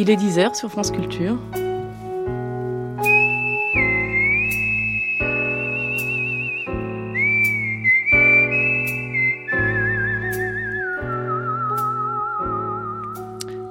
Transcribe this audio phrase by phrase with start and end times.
[0.00, 1.36] Il est 10h sur France Culture.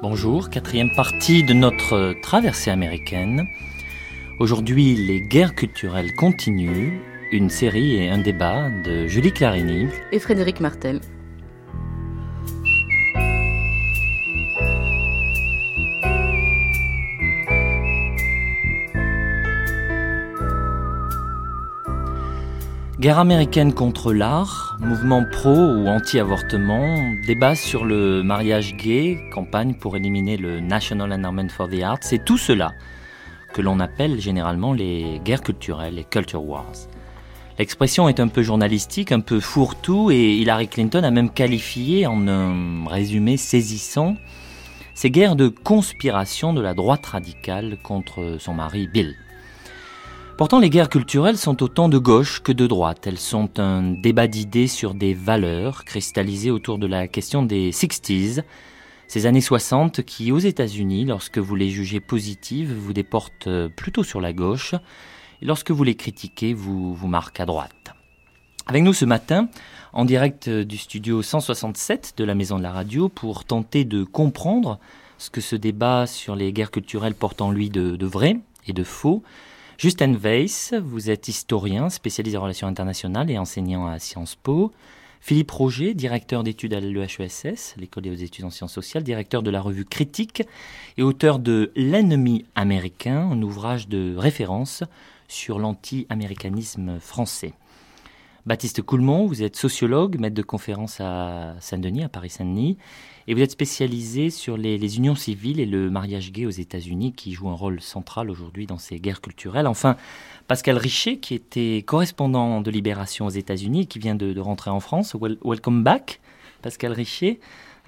[0.01, 3.47] Bonjour, quatrième partie de notre traversée américaine.
[4.37, 6.99] Aujourd'hui, les guerres culturelles continuent,
[7.31, 10.99] une série et un débat de Julie Clarini et Frédéric Martel.
[22.99, 29.95] Guerre américaine contre l'art, mouvement pro ou anti-avortement, débat sur le mariage gay, campagne pour
[29.95, 32.71] éliminer le National Endowment for the Arts, c'est tout cela
[33.53, 36.73] que l'on appelle généralement les guerres culturelles, les culture wars.
[37.59, 42.27] L'expression est un peu journalistique, un peu fourre-tout, et Hillary Clinton a même qualifié en
[42.27, 44.15] un résumé saisissant
[44.95, 49.15] ces guerres de conspiration de la droite radicale contre son mari Bill.
[50.37, 53.07] Pourtant, les guerres culturelles sont autant de gauche que de droite.
[53.07, 58.43] Elles sont un débat d'idées sur des valeurs cristallisées autour de la question des 60s,
[59.07, 64.21] ces années 60 qui, aux États-Unis, lorsque vous les jugez positives, vous déportent plutôt sur
[64.21, 64.75] la gauche,
[65.41, 67.95] et lorsque vous les critiquez, vous vous marquent à droite.
[68.67, 69.49] Avec nous ce matin,
[69.91, 74.77] en direct du studio 167 de la Maison de la Radio, pour tenter de comprendre
[75.17, 78.73] ce que ce débat sur les guerres culturelles porte en lui de, de vrai et
[78.73, 79.23] de faux,
[79.77, 84.71] Justin Weiss, vous êtes historien, spécialisé en relations internationales et enseignant à Sciences Po.
[85.21, 89.61] Philippe Roger, directeur d'études à l'EHESS, l'école des études en sciences sociales, directeur de la
[89.61, 90.41] revue Critique
[90.97, 94.83] et auteur de L'ennemi américain, un ouvrage de référence
[95.27, 97.53] sur l'anti-américanisme français.
[98.47, 102.77] Baptiste Coulmont, vous êtes sociologue, maître de conférence à Saint-Denis, à Paris-Saint-Denis,
[103.27, 107.33] et vous êtes spécialisé sur les, unions civiles et le mariage gay aux États-Unis, qui
[107.33, 109.67] joue un rôle central aujourd'hui dans ces guerres culturelles.
[109.67, 109.97] Enfin,
[110.47, 115.13] Pascal Richer, qui était correspondant de Libération aux États-Unis, qui vient de, rentrer en France.
[115.43, 116.21] welcome back,
[116.61, 117.41] Pascal Richer.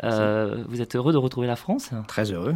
[0.03, 1.91] Euh, vous êtes heureux de retrouver la France?
[2.09, 2.55] Très heureux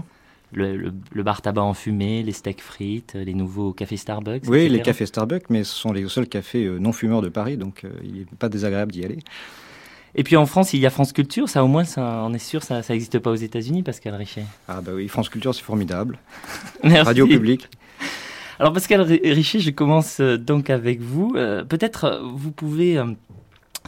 [0.55, 4.43] le, bar tabac en fumée, les steaks frites, les nouveaux cafés Starbucks.
[4.47, 7.57] Oui, les cafés Starbucks, mais ce sont les seuls cafés euh, non fumeurs de Paris,
[7.57, 9.19] donc euh, il n'est pas désagréable d'y aller.
[10.15, 12.39] Et puis en France, il y a France Culture, ça au moins, ça, on est
[12.39, 14.45] sûr, ça n'existe pas aux États-Unis, Pascal Richet.
[14.67, 16.19] Ah bah oui, France Culture, c'est formidable.
[16.83, 17.69] Radio publique.
[18.59, 21.33] Alors Pascal Richet, je commence euh, donc avec vous.
[21.67, 23.01] Peut-être vous pouvez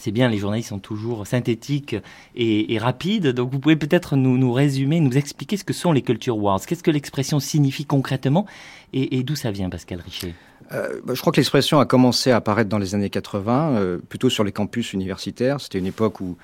[0.01, 1.95] c'est bien, les journalistes sont toujours synthétiques
[2.35, 6.37] et, rapides, donc vous pouvez peut-être nous, résumer, nous expliquer ce que sont les culture
[6.37, 6.59] wars.
[6.65, 8.45] Qu'est-ce que l'expression signifie concrètement
[8.93, 10.33] et, d'où ça vient, Pascal Richer?
[10.71, 13.97] Euh, bah, je crois que l'expression a commencé à apparaître dans les années 80, euh,
[13.97, 15.61] plutôt sur les campus universitaires.
[15.61, 16.37] C'était une époque où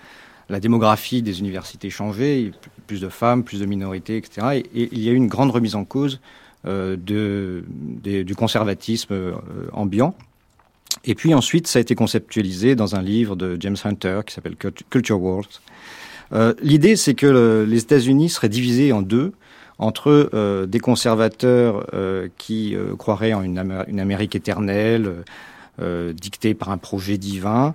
[0.49, 2.51] la démographie des universités changeait,
[2.87, 4.63] plus de femmes, plus de minorités, etc.
[4.73, 6.19] Et, il y a eu une grande remise en cause
[6.65, 9.33] euh, du conservatisme
[9.73, 10.15] ambiant.
[11.05, 14.55] Et puis ensuite, ça a été conceptualisé dans un livre de James Hunter qui s'appelle
[14.89, 15.45] Culture Wars.
[16.33, 19.33] Euh, L'idée, c'est que les États-Unis seraient divisés en deux
[19.81, 25.11] entre euh, des conservateurs euh, qui euh, croiraient en une, une Amérique éternelle,
[25.81, 27.73] euh, dictée par un projet divin,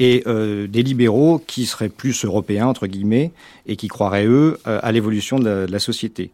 [0.00, 3.32] et des libéraux qui seraient plus européens, entre guillemets,
[3.66, 6.30] et qui croiraient, eux, à l'évolution de, de, la société.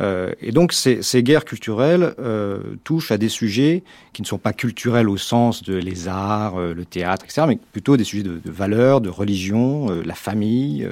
[0.00, 3.82] Euh, et donc ces, guerres culturelles euh, touchent à des sujets
[4.12, 7.58] qui ne sont pas culturels au sens de les arts, euh, le théâtre, etc., mais
[7.72, 10.88] plutôt des sujets de, de valeurs, de religion, la famille,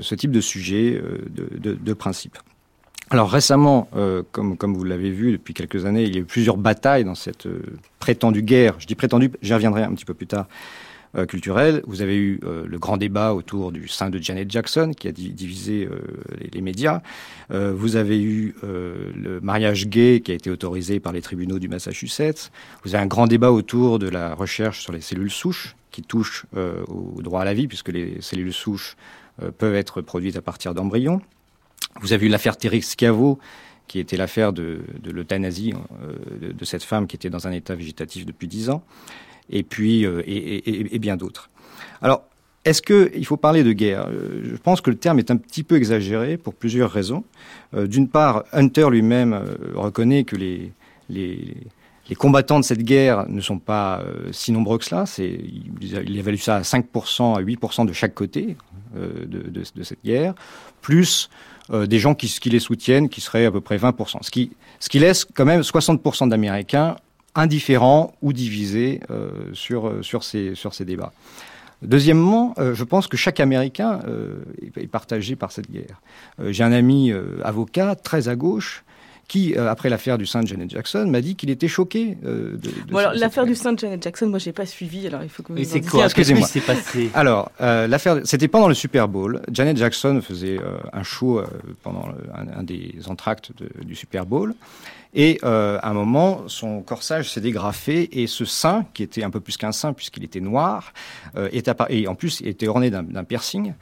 [0.00, 2.38] ce type de sujets, de, principes.
[3.10, 3.88] Alors récemment,
[4.32, 7.14] comme, comme vous l'avez vu depuis quelques années, il y a eu plusieurs batailles dans
[7.14, 7.48] cette
[7.98, 8.74] prétendue guerre.
[8.78, 10.46] Je dis prétendue, j'y reviendrai un petit peu plus tard
[11.26, 11.82] culturelle.
[11.86, 15.12] Vous avez eu euh, le grand débat autour du sein de Janet Jackson qui a
[15.12, 16.00] divisé euh,
[16.52, 17.00] les, médias.
[17.50, 22.50] vous avez eu le mariage gay qui a été autorisé par les tribunaux du Massachusetts.
[22.84, 26.44] Vous avez un grand débat autour de la recherche sur les cellules souches qui touchent
[26.88, 28.96] au droit à la vie puisque les cellules souches
[29.58, 31.20] peuvent être produites à partir d'embryons.
[32.00, 33.38] Vous avez eu l'affaire Terry Schiavo
[33.86, 35.72] qui était l'affaire de, l'euthanasie
[36.40, 38.82] de, de, cette femme qui était dans un état végétatif depuis dix ans
[39.50, 41.50] et puis euh, et, bien d'autres.
[42.02, 42.24] Alors,
[42.64, 45.62] est-ce qu'il faut parler de guerre euh, Je pense que le terme est un petit
[45.62, 47.24] peu exagéré pour plusieurs raisons.
[47.74, 49.40] Euh, d'une part, Hunter lui-même
[49.74, 50.72] reconnaît que les,
[51.08, 51.54] les,
[52.16, 54.02] combattants de cette guerre ne sont pas
[54.32, 55.04] si nombreux que cela.
[55.18, 58.56] Il, évalue ça à 5%, à 8% de chaque côté
[58.94, 60.34] de, de, de, cette guerre,
[60.82, 61.28] plus
[61.72, 64.18] des gens qui, qui, les soutiennent, qui seraient à peu près 20%.
[64.22, 66.96] Ce qui, ce qui laisse quand même 60% d'Américains
[67.38, 71.12] indifférents ou divisés euh, sur, euh, sur, ces, sur ces débats.
[71.82, 74.00] Deuxièmement, je pense que chaque Américain
[74.76, 76.00] est partagé par cette guerre.
[76.38, 77.12] J'ai un ami
[77.44, 78.82] avocat très à gauche
[79.28, 82.16] qui, euh, après l'affaire du Saint Janet Jackson, m'a dit qu'il était choqué.
[82.24, 85.06] Euh, de, bon, alors, l'affaire du Saint Janet Jackson, moi, j'ai pas suivi.
[85.06, 85.58] Alors, il faut que vous.
[85.58, 86.46] Mais c'est quoi Excusez-moi.
[86.46, 87.10] s'est passé?
[87.14, 89.42] Alors, euh, l'affaire, c'était pendant le Super Bowl.
[89.50, 90.58] Janet Jackson faisait
[90.92, 91.42] un show
[91.82, 93.50] pendant un, des entractes
[93.84, 94.54] du Super Bowl.
[95.14, 99.40] Et à un moment, son corsage s'est dégrafé et ce sein, qui était un peu
[99.40, 100.92] plus qu'un sein puisqu'il était noir,
[101.36, 103.72] est et en plus était orné d'un piercing,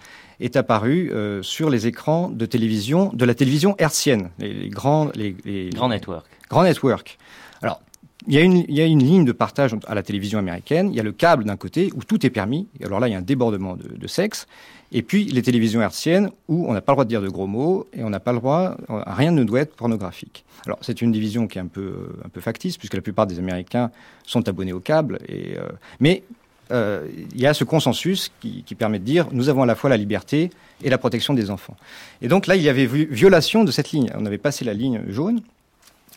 [0.40, 5.70] est apparu euh, sur les écrans de télévision, de la télévision hertzienne, les, grands, les,
[5.70, 6.26] grands networks.
[6.48, 7.18] Grands networks.
[7.62, 7.80] Alors,
[8.26, 10.88] il y, a une, il y, a une, ligne de partage à la télévision américaine.
[10.90, 12.68] Il y a le câble d'un côté où tout est permis.
[12.82, 14.46] Alors là, il y a un débordement de, sexe.
[14.96, 17.48] Et puis les télévisions hertziennes où on n'a pas le droit de dire de gros
[17.48, 20.44] mots et on n'a pas le droit, rien ne doit être pornographique.
[20.66, 23.40] Alors c'est une division qui est un peu, un peu factice puisque la plupart des
[23.40, 23.90] Américains
[24.24, 25.18] sont abonnés au câble.
[25.28, 25.68] Euh,
[25.98, 26.22] mais
[26.70, 29.90] euh, il y a ce consensus qui, permet de dire nous avons à la fois
[29.90, 30.50] la liberté
[30.82, 31.76] et la protection des enfants.
[32.22, 34.10] Et donc là, il y avait violation de cette ligne.
[34.16, 35.40] On avait passé la ligne jaune.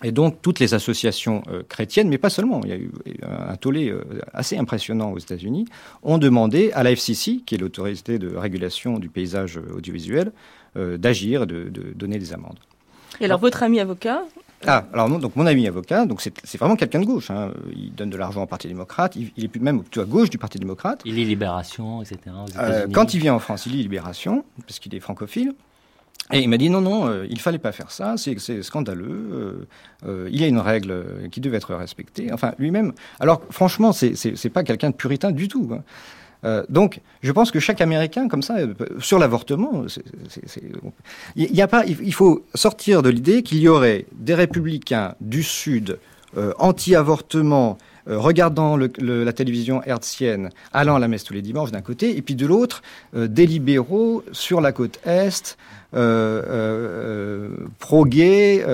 [0.03, 2.91] Et donc toutes les associations euh, chrétiennes, mais pas seulement, il y a eu
[3.23, 4.03] un tollé euh,
[4.33, 5.65] assez impressionnant aux États-Unis,
[6.03, 10.31] ont demandé à la FCC, qui est l'autorité de régulation du paysage audiovisuel,
[10.75, 12.59] d'agir, de, de donner des amendes.
[13.19, 14.21] Et alors votre ami avocat
[14.65, 17.29] ah, alors donc mon ami avocat, donc c'est vraiment quelqu'un de gauche.
[17.29, 17.51] Hein.
[17.75, 19.15] Il donne de l'argent au Parti démocrate.
[19.15, 21.01] Il, il est même plutôt à gauche du Parti démocrate.
[21.05, 22.19] Il lit Libération, etc.
[22.57, 25.53] Euh, quand il vient en France, il lit Libération parce qu'il est francophile.
[26.33, 29.67] Et il m'a dit non, non, euh, il fallait pas faire ça, c'est scandaleux.
[30.05, 32.31] Euh, il y a une règle qui devait être respectée.
[32.33, 32.93] Enfin, lui-même.
[33.19, 35.69] Alors, franchement, c'est pas quelqu'un de puritain du tout.
[35.73, 35.83] Hein.
[36.45, 39.85] Euh, donc, je pense que chaque Américain, comme ça, euh, sur l'avortement,
[41.35, 45.99] il y il faut sortir de l'idée qu'il y aurait des républicains du Sud
[46.37, 52.15] euh, anti-avortement, regardant la télévision hertzienne, allant à la messe tous les dimanches d'un côté,
[52.15, 52.81] et puis de l'autre,
[53.13, 55.57] des libéraux sur la côte est,
[57.79, 58.65] pro-gay.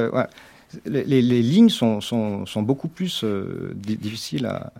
[0.86, 3.24] Les, lignes sont, sont beaucoup plus
[3.76, 4.72] difficiles à,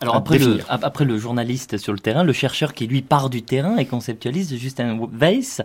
[0.00, 3.42] alors après le, après le journaliste sur le terrain, le chercheur qui lui part du
[3.42, 5.60] terrain et conceptualise, Justin Weiss,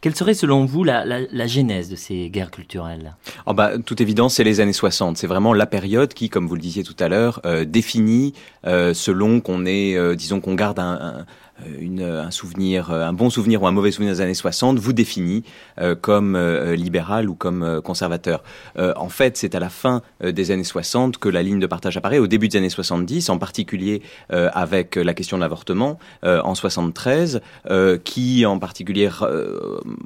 [0.00, 3.14] quelle serait selon vous la, la, la genèse de ces guerres culturelles?
[3.44, 5.18] Oh bah, Toute évidence, c'est les années 60.
[5.18, 8.32] C'est vraiment la période qui, comme vous le disiez tout à l'heure, euh, définit
[8.66, 11.24] euh, selon qu'on est, euh, disons qu'on garde un, un euh,
[11.80, 14.92] une, un souvenir, euh, un bon souvenir ou un mauvais souvenir des années 60 vous
[14.92, 15.44] définit
[15.80, 16.36] euh, comme
[16.74, 18.42] libéral ou comme conservateur.
[18.76, 22.18] en fait, c'est à la fin des années 60 que la ligne de partage apparaît,
[22.18, 27.40] au début des années 70, en particulier avec la question de l'avortement en 73,
[28.04, 29.08] qui en particulier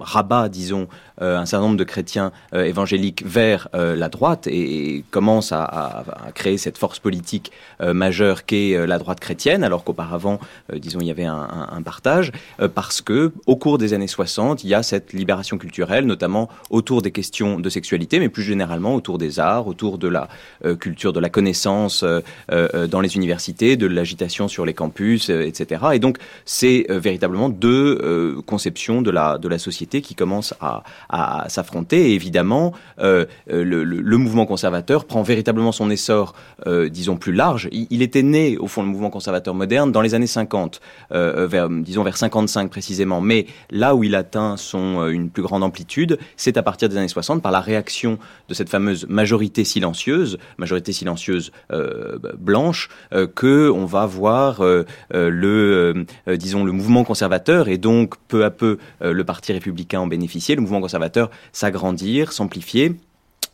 [0.00, 0.88] rabat, disons,
[1.20, 6.78] un certain nombre de chrétiens évangéliques vers la droite et, commence à, à, créer cette
[6.78, 10.38] force politique majeure qu'est la droite chrétienne, alors qu'auparavant,
[10.72, 14.64] disons, il y avait un un, partage, euh, parce que au cours des années 60,
[14.64, 18.94] il y a cette libération culturelle, notamment autour des questions de sexualité, mais plus généralement
[18.94, 20.28] autour des arts, autour de la
[20.64, 25.82] euh, culture, de la connaissance euh, dans les universités, de l'agitation sur les campus, etc.
[25.94, 31.48] Et donc, c'est véritablement deux conceptions de la, de la société qui commencent à, à,
[31.48, 32.14] s'affronter.
[32.14, 36.34] Évidemment, le, mouvement conservateur prend véritablement son essor,
[36.66, 37.68] disons, plus large.
[37.72, 40.80] Il, était né, au fond, le mouvement conservateur moderne dans les années 50.
[41.12, 43.20] Euh, vers, disons vers 55 précisément.
[43.20, 47.08] Mais là où il atteint euh, une plus grande amplitude, c'est à partir des années
[47.08, 48.18] 60 par la réaction
[48.48, 52.88] de cette fameuse majorité silencieuse, majorité silencieuse euh, blanche,
[53.34, 54.62] que on va voir
[55.10, 60.54] le, disons, le mouvement conservateur et donc peu à peu le Parti républicain en bénéficier,
[60.54, 62.96] le mouvement conservateur s'agrandir, s'amplifier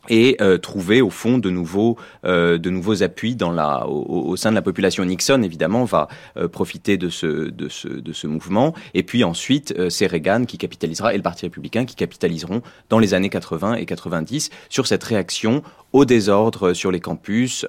[0.08, 4.50] et euh, trouver au fond de nouveaux euh, de nouveaux appuis dans la au, sein
[4.50, 5.04] de la population.
[5.04, 8.75] Nixon évidemment va euh, profiter de ce de ce de ce mouvement.
[8.94, 13.14] Et puis ensuite c'est Reagan qui capitalisera et le Parti républicain qui capitaliseront dans les
[13.14, 15.62] années 80 et 90 sur cette réaction
[15.94, 17.66] au désordre sur les campus,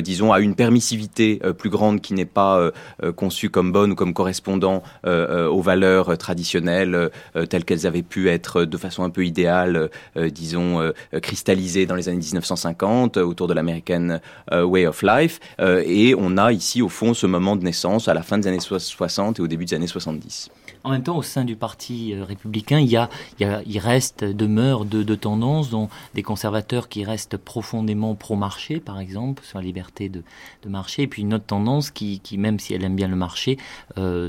[0.00, 2.70] disons à une permissivité plus grande qui n'est pas
[3.16, 7.10] conçue comme bonne ou comme correspondant aux valeurs traditionnelles
[7.50, 12.18] telles qu'elles avaient pu être de façon un peu idéale, disons cristallisées dans les années
[12.18, 14.20] 1950 euh, autour de l'American
[14.52, 15.40] euh, Way of Life.
[15.60, 18.48] Euh, et on a ici, au fond, ce moment de naissance à la fin des
[18.48, 20.50] années 60 et au début des années 70.
[20.86, 25.04] En même temps, au sein du Parti républicain, il, y a, il, reste, demeure deux
[25.04, 30.22] de tendances, dont des conservateurs qui restent profondément pro-marché, par exemple, sur la liberté de,
[30.68, 33.58] marché, et puis une autre tendance qui, qui, même si elle aime bien le marché,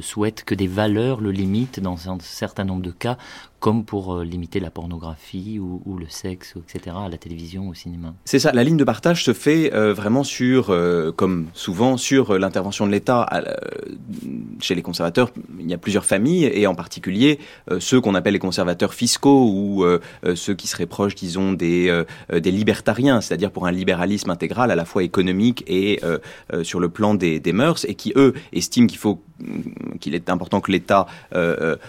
[0.02, 3.20] souhaite que des valeurs le limitent dans un certain nombre de cas,
[3.60, 8.14] comme pour euh, limiter la pornographie ou, le sexe, etc., à la télévision, au cinéma.
[8.24, 12.38] C'est ça, la ligne de partage se fait euh, vraiment sur, euh, comme souvent, sur
[12.38, 13.28] l'intervention de l'État.
[14.60, 17.40] chez les conservateurs, il y a plusieurs familles, et en particulier
[17.80, 19.86] ceux qu'on appelle les conservateurs fiscaux, ou
[20.36, 24.86] ceux qui seraient proches, disons, des, des libertariens, c'est-à-dire pour un libéralisme intégral à la
[24.86, 26.00] fois économique et
[26.64, 29.22] sur le plan des, des mœurs, et qui, eux, estiment qu'il faut
[30.00, 31.06] qu'il est important que l'État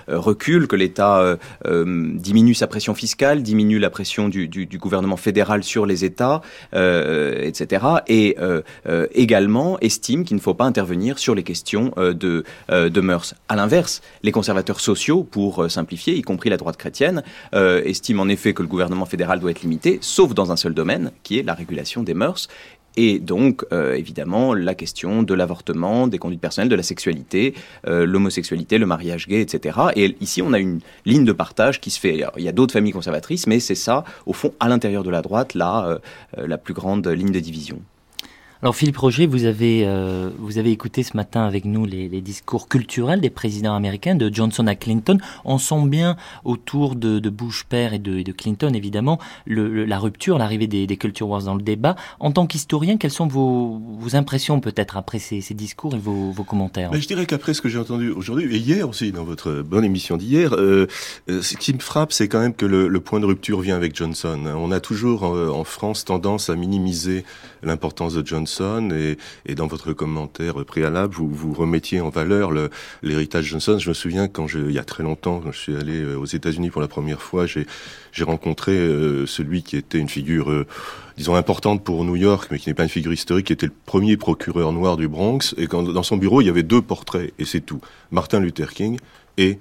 [0.09, 4.49] recule, que l'État euh, diminue sa pression fiscale, diminue la pression du,
[4.79, 6.41] gouvernement fédéral sur les États,
[6.75, 7.87] euh, etc.
[8.07, 12.45] Et euh, euh, également estime qu'il ne faut pas intervenir sur les questions euh, de,
[12.69, 13.35] de mœurs.
[13.49, 17.23] À l'inverse, les conservateurs sociaux, pour simplifier, y compris la droite chrétienne,
[17.53, 21.13] estiment en effet que le gouvernement fédéral doit être limité, sauf dans un seul domaine,
[21.23, 22.49] qui est la régulation des mœurs
[22.97, 27.55] et donc euh, évidemment la question de l'avortement, des conduites personnelles, de la sexualité,
[27.87, 29.79] euh, l'homosexualité, le mariage gay, etc.
[29.97, 32.21] Et ici on a une ligne de partage qui se fait.
[32.37, 35.23] Il y a d'autres familles conservatrices, mais c'est ça, au fond, à l'intérieur de la
[35.23, 35.87] droite, là,
[36.39, 37.81] euh, la plus grande ligne de division.
[38.61, 42.21] Alors Philippe Roger, vous avez, euh, vous avez écouté ce matin avec nous les, les,
[42.21, 45.19] discours culturels des présidents américains, de Johnson à Clinton.
[45.45, 49.85] On sent bien autour de, de Bush père et de, de Clinton, évidemment, le, le,
[49.85, 51.95] la rupture, l'arrivée des, des, culture wars dans le débat.
[52.19, 56.33] En tant qu'historien, quelles sont vos, vos impressions peut-être après ces, ces, discours et vos,
[56.33, 56.91] vos commentaires?
[56.93, 59.85] Mais Je dirais qu'après ce que j'ai entendu aujourd'hui, et hier aussi, dans votre bonne
[59.85, 60.89] émission d'hier, euh,
[61.31, 63.77] euh, ce qui me frappe, c'est quand même que le, le, point de rupture vient
[63.77, 64.41] avec Johnson.
[64.47, 67.25] On a toujours euh, en France tendance à minimiser
[67.63, 72.51] l'importance de Johnson et, et, dans votre commentaire préalable, vous, vous remettiez en valeur
[73.03, 73.79] l'héritage Johnson.
[73.79, 76.17] Je me souviens quand je, il y a très longtemps, quand je suis allé euh,
[76.17, 80.67] aux États-Unis pour la première fois, j'ai rencontré euh, celui qui était une figure, euh,
[81.17, 83.73] disons importante pour New York, mais qui n'est pas une figure historique, qui était le
[83.87, 85.55] premier procureur noir du Bronx.
[85.57, 88.73] Et quand, dans son bureau, il y avait deux portraits et c'est tout Martin Luther
[88.73, 88.99] King
[89.37, 89.59] et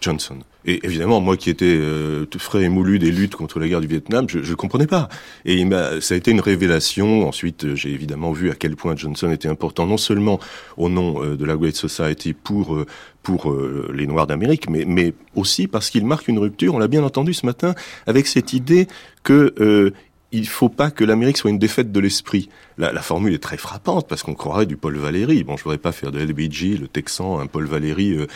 [0.00, 0.38] Johnson.
[0.64, 3.80] Et évidemment, moi qui étais euh, tout frais et moulu des luttes contre la guerre
[3.80, 5.08] du Vietnam, je ne comprenais pas.
[5.44, 7.26] Et il ça a été une révélation.
[7.26, 10.38] Ensuite, euh, j'ai évidemment vu à quel point Johnson était important, non seulement
[10.76, 12.86] au nom euh, de la Great Society pour euh,
[13.22, 13.54] pour
[13.92, 17.34] les Noirs d'Amérique, mais, mais aussi parce qu'il marque une rupture, on l'a bien entendu
[17.34, 17.74] ce matin,
[18.06, 18.88] avec cette idée
[19.22, 19.90] que euh,
[20.32, 22.48] il faut pas que l'Amérique soit une défaite de l'esprit.
[22.80, 25.44] La, formule est très frappante parce qu'on croirait du Paul Valéry.
[25.44, 28.26] Bon, je voudrais pas faire de LBG, le Texan, un Paul Valéry euh,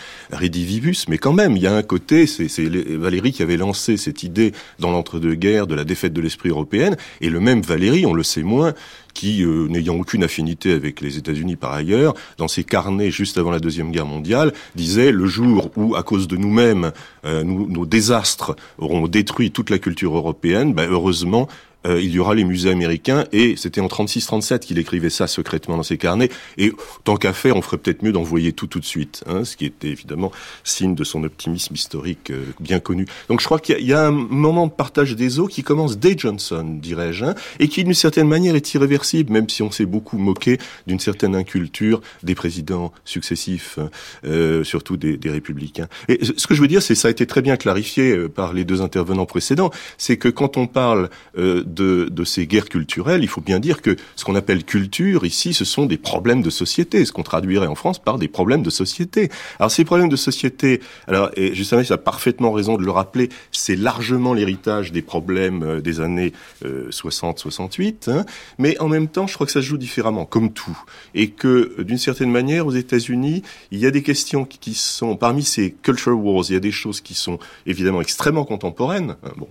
[1.08, 4.52] mais quand même, il y a un côté, c'est Valéry qui avait lancé cette idée
[4.78, 8.42] dans l'entre-deux-guerres de la défaite de l'esprit européenne, et le même Valéry, on le sait
[8.42, 8.74] moins,
[9.14, 13.50] qui, euh, n'ayant aucune affinité avec les États-Unis par ailleurs, dans ses carnets juste avant
[13.50, 16.92] la Deuxième Guerre mondiale, disait le jour où, à cause de nous-mêmes,
[17.24, 21.48] euh, nos désastres auront détruit toute la culture européenne, ben, heureusement,
[21.86, 25.76] euh, il y aura les musées américains, et c'était en 36-37 qu'il écrivait ça secrètement
[25.76, 26.72] dans ses carnets, et
[27.04, 29.66] tant qu'à faire, on ferait peut-être mieux d'envoyer tout tout de suite, hein, ce qui
[29.66, 30.32] était évidemment
[30.64, 33.06] signe de son optimisme historique euh, bien connu.
[33.28, 35.98] Donc je crois qu'il y, y, a un moment de partage des eaux qui commence
[35.98, 39.86] dès Johnson, dirais-je, hein, et qui d'une certaine manière est irréversible, même si on s'est
[39.86, 43.78] beaucoup moqué d'une certaine inculture des présidents successifs,
[44.24, 45.88] euh, surtout des, des, républicains.
[46.08, 48.52] Et ce que je veux dire, c'est ça a été très bien clarifié euh, par
[48.52, 53.22] les deux intervenants précédents, c'est que quand on parle euh, de, de, ces guerres culturelles,
[53.22, 56.50] il faut bien dire que ce qu'on appelle culture ici, ce sont des problèmes de
[56.50, 59.30] société, ce qu'on traduirait en France par des problèmes de société.
[59.58, 63.76] Alors ces problèmes de société, alors et Justin a parfaitement raison de le rappeler, c'est
[63.76, 66.32] largement l'héritage des problèmes euh, des années
[66.64, 68.24] euh, 60-68, hein,
[68.58, 70.78] mais en même temps, je crois que ça se joue différemment, comme tout,
[71.14, 75.42] et que d'une certaine manière, aux États-Unis, il y a des questions qui sont parmi
[75.42, 79.16] ces culture wars, il y a des choses qui sont évidemment extrêmement contemporaines.
[79.24, 79.48] Hein, bon,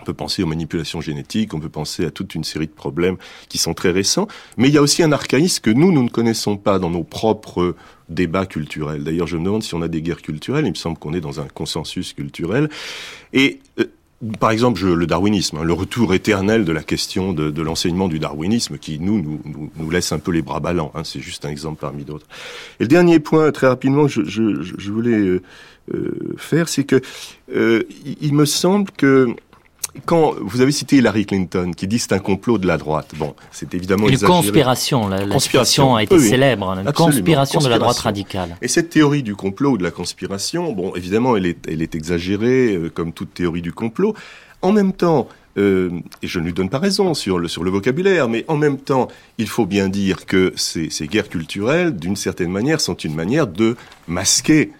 [0.00, 3.16] on peut penser aux manipulations génétiques, on peut penser à toute une série de problèmes
[3.48, 6.08] qui sont très récents, mais il y a aussi un archaïsme que nous, nous ne
[6.08, 7.76] connaissons pas dans nos propres
[8.08, 9.04] débats culturels.
[9.04, 11.20] D'ailleurs, je me demande si on a des guerres culturelles, il me semble qu'on est
[11.20, 12.68] dans un consensus culturel.
[13.32, 13.84] Et euh,
[14.38, 18.08] par exemple, je, le darwinisme, hein, le retour éternel de la question de, de l'enseignement
[18.08, 20.92] du darwinisme qui, nous, nous, nous, laisse un peu les bras ballants.
[20.94, 22.26] Hein, c'est juste un exemple parmi d'autres.
[22.78, 25.42] Et le dernier point, très rapidement, je, je, je voulais euh,
[25.92, 27.00] euh, faire, c'est que
[27.54, 27.82] euh,
[28.20, 29.34] il me semble que
[30.06, 33.34] quand vous avez cité Hillary Clinton qui dit c'est un complot de la droite, bon,
[33.50, 35.08] c'est évidemment une conspiration.
[35.08, 38.56] La, la conspiration a été oui, célèbre, une conspiration, de la droite radicale.
[38.62, 41.94] Et cette théorie du complot ou de la conspiration, bon, évidemment, elle est, elle est
[41.94, 44.14] exagérée euh, comme toute théorie du complot.
[44.62, 45.90] En même temps, euh,
[46.22, 48.78] et je ne lui donne pas raison sur le, sur le vocabulaire, mais en même
[48.78, 53.14] temps, il faut bien dire que ces, ces guerres culturelles, d'une certaine manière, sont une
[53.14, 53.76] manière de
[54.08, 54.70] masquer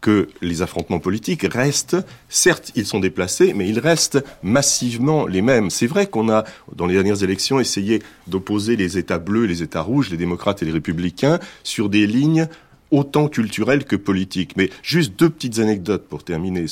[0.00, 1.96] que les affrontements politiques restent,
[2.28, 5.70] certes, ils sont déplacés, mais ils restent massivement les mêmes.
[5.70, 9.62] C'est vrai qu'on a, dans les dernières élections, essayé d'opposer les États bleus et les
[9.62, 12.48] États rouges, les démocrates et les républicains, sur des lignes
[12.90, 14.56] autant culturelle que politique.
[14.56, 16.66] Mais juste deux petites anecdotes pour terminer,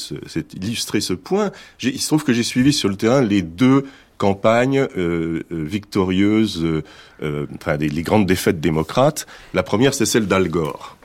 [0.54, 1.52] illustrer ce point.
[1.82, 6.82] Il se trouve que j'ai suivi sur le terrain les deux campagnes euh, euh euh,
[7.22, 9.26] euh, enfin les, les, grandes défaites démocrates.
[9.54, 10.96] La première, c'est celle d'Al Gore.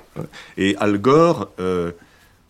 [0.57, 1.51] Et Al Gore,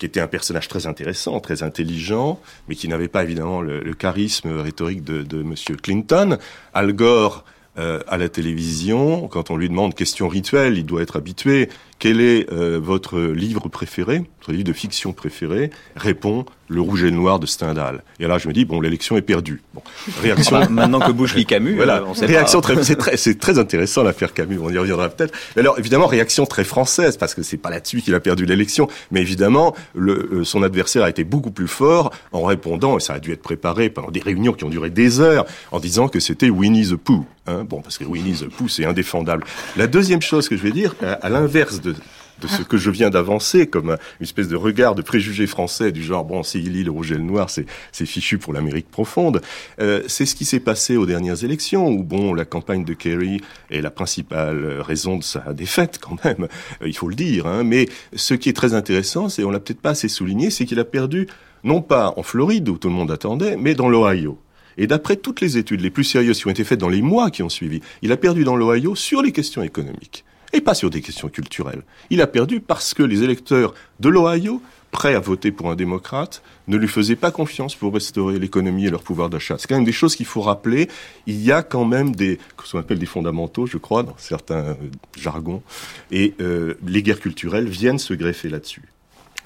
[0.04, 4.52] qui était un personnage très intéressant, très intelligent, mais qui n'avait pas évidemment le, charisme
[4.60, 6.38] rhétorique de, de Monsieur Clinton.
[6.74, 7.46] Al Gore
[7.80, 11.70] euh, à la télévision, quand on lui demande question rituelle, il doit être habitué.
[12.00, 15.70] Quel est euh, votre livre préféré, votre livre de fiction préféré?
[15.96, 18.04] Répond Le Rouge et le Noir de Stendhal.
[18.20, 19.62] Et là, je me dis bon, l'élection est perdue.
[19.74, 19.82] Bon,
[20.22, 20.56] réaction.
[20.56, 21.98] Ah bah, maintenant que Bush lit Camus, voilà.
[21.98, 24.60] Euh, on sait réaction très, c'est très, c'est très intéressant l'affaire Camus.
[24.62, 25.34] On y reviendra peut-être.
[25.58, 28.88] Alors, évidemment, réaction très française parce que c'est pas là-dessus qu'il a perdu l'élection.
[29.12, 33.20] Mais évidemment, le, son adversaire a été beaucoup plus fort en répondant, et ça a
[33.20, 36.50] dû être préparé pendant des réunions qui ont duré des heures, en disant que c'était
[36.50, 37.26] Winnie the Pooh.
[37.46, 39.44] Hein, bon, parce que Winnie the Pooh, c'est indéfendable.
[39.76, 41.96] La deuxième chose que je vais dire, à, l'inverse de,
[42.42, 46.04] de ce que je viens d'avancer, comme une espèce de regard de préjugé français du
[46.04, 49.42] genre, bon, c'est lit le rouge et le noir, c'est fichu pour l'Amérique profonde,
[49.80, 53.42] euh, c'est ce qui s'est passé aux dernières élections, où, bon, la campagne de Kerry
[53.70, 56.48] est la principale raison de sa défaite, quand même,
[56.82, 57.48] euh, il faut le dire.
[57.48, 60.66] Hein, mais ce qui est très intéressant, c'est, on l'a peut-être pas assez souligné, c'est
[60.66, 61.28] qu'il a perdu,
[61.64, 64.40] non pas en Floride, où tout le monde attendait, mais dans l'Ohio.
[64.78, 67.30] Et d'après toutes les études les plus sérieuses qui ont été faites dans les mois
[67.30, 70.90] qui ont suivi, il a perdu dans l'Ohio sur les questions économiques et pas sur
[70.90, 71.82] des questions culturelles.
[72.10, 76.44] Il a perdu parce que les électeurs de l'Ohio, prêts à voter pour un démocrate,
[76.68, 79.58] ne lui faisaient pas confiance pour restaurer l'économie et leur pouvoir d'achat.
[79.58, 80.88] C'est quand même des choses qu'il faut rappeler.
[81.26, 84.64] Il y a quand même des, ce qu'on appelle des fondamentaux, je crois, dans certains
[84.64, 84.74] euh,
[85.18, 85.64] jargons,
[86.12, 88.84] et euh, les guerres culturelles viennent se greffer là-dessus.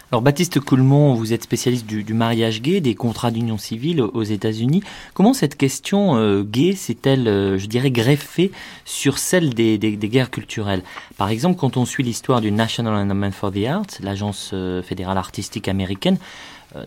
[0.10, 4.82] Alors Baptiste Coulmont, vous êtes spécialiste du, mariage gay, des contrats d'union civile aux États-Unis.
[5.14, 8.54] Comment cette question euh, gay s'est-elle, euh, je dirais, greffée
[8.86, 10.84] sur celle des, des, guerres culturelles?
[11.18, 15.18] Par exemple, quand on suit l'histoire du National Endowment for the Arts, l'agence euh, fédérale
[15.18, 16.18] artistique américaine,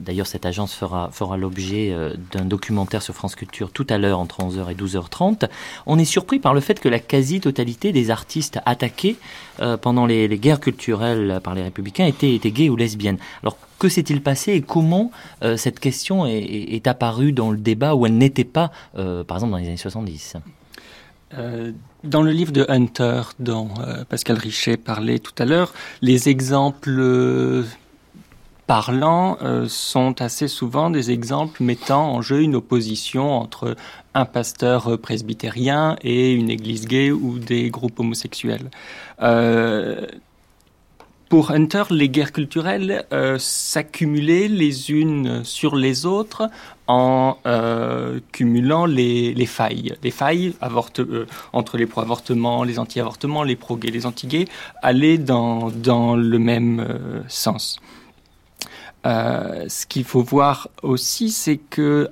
[0.01, 4.19] d'ailleurs, cette agence fera, fera l'objet euh, d'un documentaire sur France Culture tout à l'heure
[4.19, 5.49] entre 11h et 12h30.
[5.87, 9.17] On est surpris par le fait que la quasi-totalité des artistes attaqués
[9.61, 13.19] euh, pendant les, guerres culturelles par les républicains étaient, étaient gays ou lesbiennes.
[13.43, 15.11] Alors, que s'est-il passé et comment
[15.57, 19.69] cette question est, apparue dans le débat où elle n'était pas, par exemple, dans les
[19.69, 20.37] années 70
[22.03, 23.69] dans le livre de Hunter, dont
[24.09, 27.65] Pascal Richet parlait tout à l'heure, les exemples
[28.71, 33.75] parlants euh, sont assez souvent des exemples mettant en jeu une opposition entre
[34.15, 38.71] un pasteur presbytérien et une église gay ou des groupes homosexuels.
[39.23, 40.07] Euh,
[41.29, 46.49] pour Hunter, les guerres culturelles euh, s'accumulaient les unes sur les autres
[46.87, 47.39] en
[48.31, 49.97] cumulant les, failles.
[50.05, 50.55] Les failles
[51.53, 54.47] entre les pro-avortements, les anti-avortements, les pro-gays, les anti-gays
[54.81, 55.71] allaient dans
[56.15, 56.87] le même
[57.27, 57.81] sens.
[59.07, 62.11] Euh, ce qu'il faut voir aussi, c'est que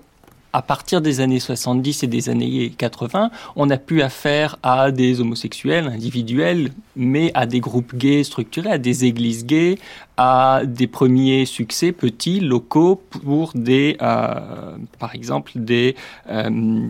[0.52, 5.20] à partir des années 70 et des années 80, on a pu affaire à des
[5.20, 9.78] homosexuels individuels, mais à des groupes gays structurés, à des églises gays,
[10.16, 15.94] à des premiers succès petits, locaux, pour des, euh, par exemple, des
[16.30, 16.88] euh,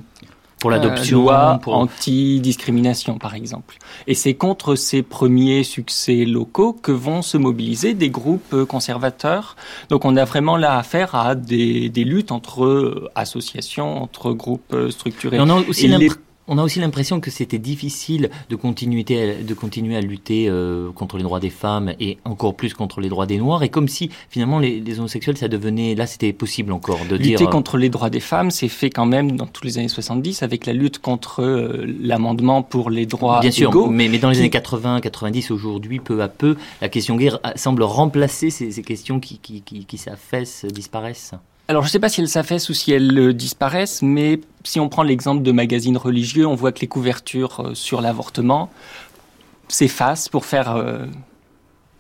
[0.59, 3.79] pour l'adoption, euh, loi anti-discrimination, par exemple.
[4.07, 9.57] Et c'est contre ces premiers succès locaux que vont se mobiliser des groupes conservateurs.
[9.89, 15.39] Donc on a vraiment là affaire à des, des luttes entre associations, entre groupes structurés.
[15.41, 15.89] on a aussi
[16.49, 21.19] on a aussi l'impression que c'était difficile de continuer, de continuer à lutter euh, contre
[21.19, 23.63] les droits des femmes et encore plus contre les droits des Noirs.
[23.63, 27.39] Et comme si finalement les, homosexuels, ça devenait, là c'était possible encore de lutter dire...
[27.39, 30.43] Lutter contre les droits des femmes, c'est fait quand même dans tous les années 70
[30.43, 34.39] avec la lutte contre euh, l'amendement pour les droits Bien sûr, mais, mais dans les
[34.39, 39.21] années 80, 90, aujourd'hui, peu à peu, la question guerre semble remplacer ces, ces questions
[39.21, 41.35] qui, qui, qui, qui s'affaissent, disparaissent.
[41.71, 44.81] Alors, je ne sais pas si elles s'affaissent ou si elles euh, disparaissent, mais si
[44.81, 48.71] on prend l'exemple de magazines religieux, on voit que les couvertures euh, sur l'avortement
[49.69, 51.05] s'effacent pour faire euh,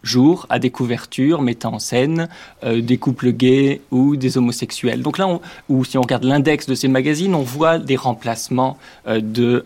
[0.03, 2.29] jour à des couvertures mettant en scène
[2.65, 5.03] des couples gays ou des homosexuels.
[5.03, 5.29] Donc là,
[5.69, 9.65] ou si on regarde l'index de ces magazines, on voit des remplacements de,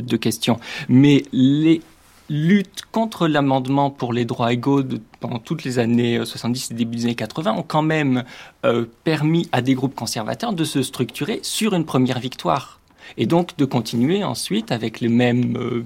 [0.00, 0.58] de questions.
[0.88, 1.80] Mais les
[2.30, 4.84] luttes contre l'amendement pour les droits égaux
[5.18, 8.24] pendant toutes les années 70 euh, et début des années 80 ont quand même
[8.64, 12.78] euh, permis à des groupes conservateurs de se structurer sur une première victoire.
[13.18, 15.84] Et donc de continuer ensuite avec les mêmes euh,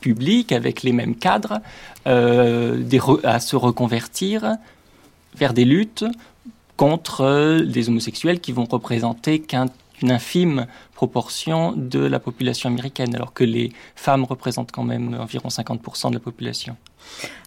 [0.00, 1.60] publics, avec les mêmes cadres,
[2.04, 4.56] à se reconvertir
[5.36, 6.04] vers des luttes
[6.76, 9.68] contre des homosexuels qui vont représenter qu'une
[10.02, 10.66] infime
[10.98, 16.14] proportion de la population américaine, alors que les femmes représentent quand même environ 50% de
[16.14, 16.76] la population.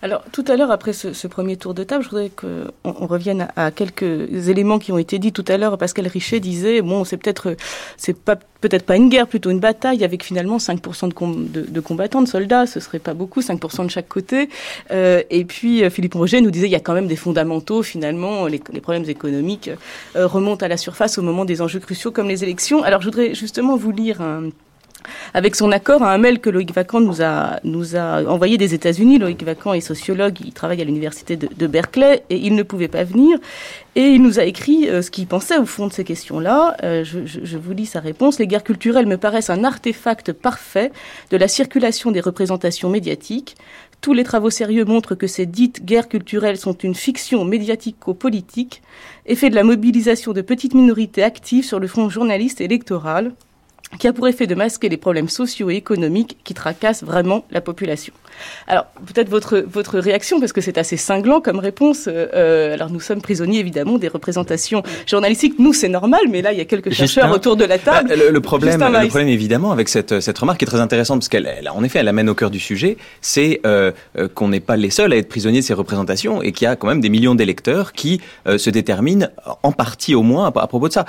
[0.03, 3.47] Alors, tout à l'heure, après ce, premier tour de table, je voudrais qu'on on revienne
[3.55, 5.77] à, quelques éléments qui ont été dits tout à l'heure.
[5.77, 7.55] Pascal Richet disait, bon, c'est peut-être,
[7.97, 12.27] c'est pas, peut-être pas une guerre, plutôt une bataille avec finalement 5% de, combattants, de
[12.27, 12.65] soldats.
[12.65, 14.49] Ce serait pas beaucoup, 5% de chaque côté.
[14.89, 17.83] Euh, et puis, euh, Philippe Roger nous disait, il y a quand même des fondamentaux,
[17.83, 19.69] finalement, les, problèmes économiques
[20.15, 22.81] euh, remontent à la surface au moment des enjeux cruciaux comme les élections.
[22.81, 24.49] Alors, je voudrais justement vous lire un
[25.33, 27.59] avec son accord à un mail que Loïc Vacan nous a,
[28.27, 29.19] envoyé des États-Unis.
[29.19, 33.03] Loïc Vacan est sociologue, il travaille à l'université de, Berkeley et il ne pouvait pas
[33.03, 33.37] venir.
[33.95, 36.77] Et il nous a écrit euh, ce qu'il pensait au fond de ces questions-là.
[36.83, 38.39] Euh, je, vous lis sa réponse.
[38.39, 40.91] Les guerres culturelles me paraissent un artefact parfait
[41.29, 43.57] de la circulation des représentations médiatiques.
[43.99, 48.81] Tous les travaux sérieux montrent que ces dites guerres culturelles sont une fiction médiatico-politique,
[49.25, 53.33] effet de la mobilisation de petites minorités actives sur le front journaliste électoral
[53.99, 57.61] qui a pour effet de masquer les problèmes sociaux et économiques qui tracassent vraiment la
[57.61, 58.13] population.
[58.67, 62.07] Alors, peut-être votre, votre réaction, parce que c'est assez cinglant comme réponse.
[62.07, 65.55] Euh, alors, nous sommes prisonniers, évidemment, des représentations journalistiques.
[65.59, 68.09] Nous, c'est normal, mais là, il y a quelques chercheurs autour de la table.
[68.09, 71.29] Bah, le, problème, le problème, évidemment, avec cette, cette remarque qui est très intéressante, parce
[71.29, 74.77] qu'elle, en effet, elle amène au cœur du sujet, c'est euh, euh, qu'on n'est pas
[74.77, 77.09] les seuls à être prisonniers de ces représentations et qu'il y a quand même des
[77.09, 79.27] millions d'électeurs qui se déterminent,
[79.63, 81.05] en partie au moins, à, à propos de ça.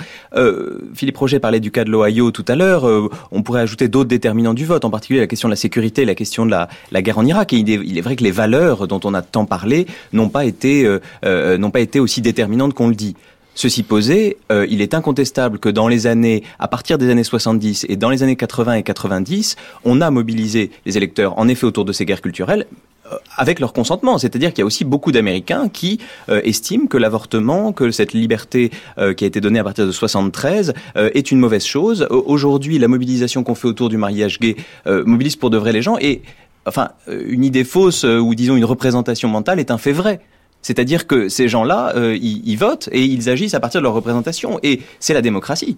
[0.93, 2.72] Philippe Roger parlait du cas de l'Ohio tout à l'heure.
[2.83, 6.15] On pourrait ajouter d'autres déterminants du vote, en particulier la question de la sécurité, la
[6.15, 7.53] question de la, guerre en Irak.
[7.53, 10.85] Et il est, vrai que les valeurs dont on a tant parlé n'ont pas été,
[10.85, 13.15] euh, euh, n'ont pas été aussi déterminantes qu'on le dit.
[13.55, 17.85] Ceci posé, euh, il est incontestable que dans les années, à partir des années 70
[17.87, 19.55] et dans les années 80 et 90,
[19.85, 22.65] on a mobilisé les électeurs, en effet, autour de ces guerres culturelles,
[23.35, 24.17] avec leur consentement.
[24.17, 28.71] C'est-à-dire qu'il y a aussi beaucoup d'Américains qui estiment que l'avortement, que cette liberté
[29.17, 32.07] qui a été donnée à partir de 73 est une mauvaise chose.
[32.09, 35.97] Aujourd'hui, la mobilisation qu'on fait autour du mariage gay mobilise pour de vrai les gens
[35.99, 36.21] et
[36.65, 40.19] enfin, euh, une idée fausse euh, ou disons une représentation mentale est un fait vrai.
[40.61, 44.59] C'est-à-dire que ces gens-là, euh, ils votent et ils agissent à partir de leur représentation.
[44.63, 45.77] Et c'est la démocratie.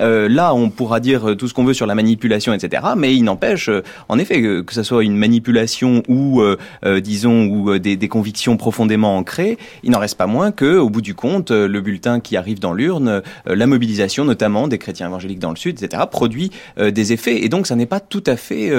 [0.00, 2.82] Euh, là, on pourra dire tout ce qu'on veut sur la manipulation, etc.
[2.96, 6.56] Mais il n'empêche, euh, en effet, que, que ce soit une manipulation ou, euh,
[7.00, 11.00] disons, ou des, des, convictions profondément ancrées, il n'en reste pas moins que, au bout
[11.00, 15.50] du compte, le bulletin qui arrive dans l'urne, la mobilisation, notamment des chrétiens évangéliques dans
[15.50, 17.44] le Sud, etc., produit des effets.
[17.44, 18.72] Et donc, ça n'est pas tout à fait,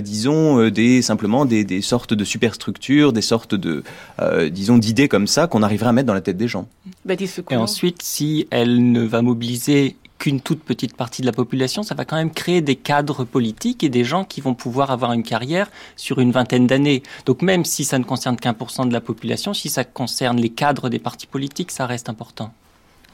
[0.00, 3.82] disons, des simplement des, des, sortes de superstructures, des sortes de,
[4.50, 6.68] disons, d'idées comme ça qu'on arriverait à mettre dans la tête des gens.
[7.50, 11.94] Et ensuite, si elle ne va mobiliser qu'une toute petite partie de la population, ça
[11.94, 15.22] va quand même créer des cadres politiques et des gens qui vont pouvoir avoir une
[15.22, 17.02] carrière sur une vingtaine d'années.
[17.26, 20.38] Donc même si ça ne concerne qu'un pour cent de la population, si ça concerne
[20.38, 22.52] les cadres des partis politiques, ça reste important.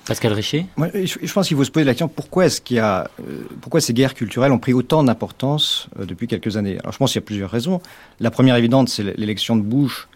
[0.04, 3.08] Pascal Richer je, pense qu'il faut se poser la question pourquoi est-ce qu'il y a,
[3.20, 6.78] euh, pourquoi ces guerres culturelles ont pris autant d'importance euh, depuis quelques années?
[6.80, 7.80] Alors je pense qu'il y a plusieurs raisons.
[8.18, 10.08] La première évidente, c'est l'élection de Bush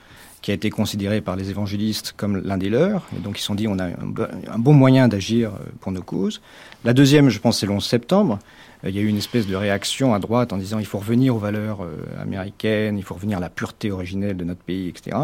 [0.46, 3.04] qui a été considéré par les évangélistes comme l'un des leurs.
[3.16, 6.02] Et donc ils se sont dit on a un, bon moyen d'agir euh, pour nos
[6.02, 6.40] causes.
[6.84, 8.38] La deuxième, je pense, c'est le 11 septembre.
[8.84, 10.98] Euh, il y a eu une espèce de réaction à droite en disant il faut
[10.98, 14.88] revenir aux valeurs euh, américaines, il faut revenir à la pureté originelle de notre pays,
[14.88, 15.16] etc.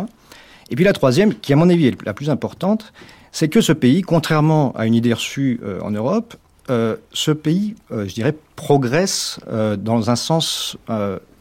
[0.71, 2.93] Et puis la troisième, qui à mon avis est la plus importante,
[3.31, 6.35] c'est que ce pays, contrairement à une idée reçue en Europe,
[6.69, 9.39] ce pays, je dirais, progresse
[9.79, 10.77] dans un sens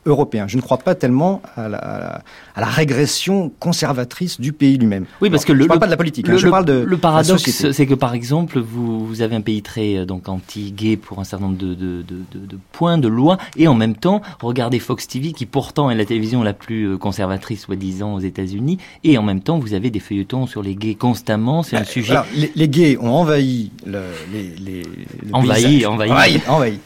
[0.06, 0.48] européen.
[0.48, 2.22] Je ne crois pas tellement à la,
[2.56, 5.06] à la, régression conservatrice du pays lui-même.
[5.22, 6.28] Oui, parce que le, je parle pas de la politique.
[6.28, 9.42] Hein, le, je parle de le paradoxe, c'est que par exemple, vous, vous, avez un
[9.42, 13.08] pays très euh, donc anti-gay pour un certain nombre de, de, de, de, points, de
[13.08, 16.86] lois, et en même temps, regardez Fox TV, qui pourtant est la télévision la plus
[16.86, 20.76] euh, conservatrice, soi-disant, aux États-Unis, et en même temps, vous avez des feuilletons sur les
[20.76, 21.62] gays constamment.
[21.62, 22.12] C'est un euh, sujet.
[22.12, 24.02] Alors, les, gays ont envahi le,
[24.34, 24.84] les, les,
[25.32, 26.80] envahi, envahi, envahi, envahi,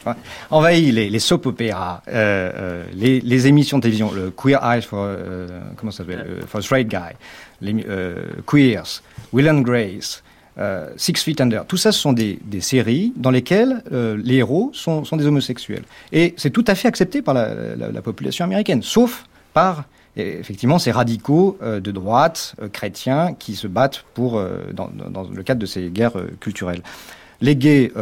[0.50, 5.00] envahi, les, les soap opéras, euh, les les, émissions de télévision, le Queer Eyes for,
[5.00, 7.14] euh, comment ça s'appelle, euh, for Straight Guy,
[7.60, 10.22] les, euh, Queers, Will and Grace,
[10.96, 15.26] Six Feet Under, tout ça, ce sont des, séries dans lesquelles les héros sont, des
[15.26, 15.82] homosexuels.
[16.12, 19.84] Et c'est tout à fait accepté par la, population américaine, sauf par
[20.16, 24.42] effectivement ces radicaux de droite chrétiens qui se battent pour
[24.72, 26.80] dans, dans, le cadre de ces guerres culturelles.
[27.42, 27.92] Les gays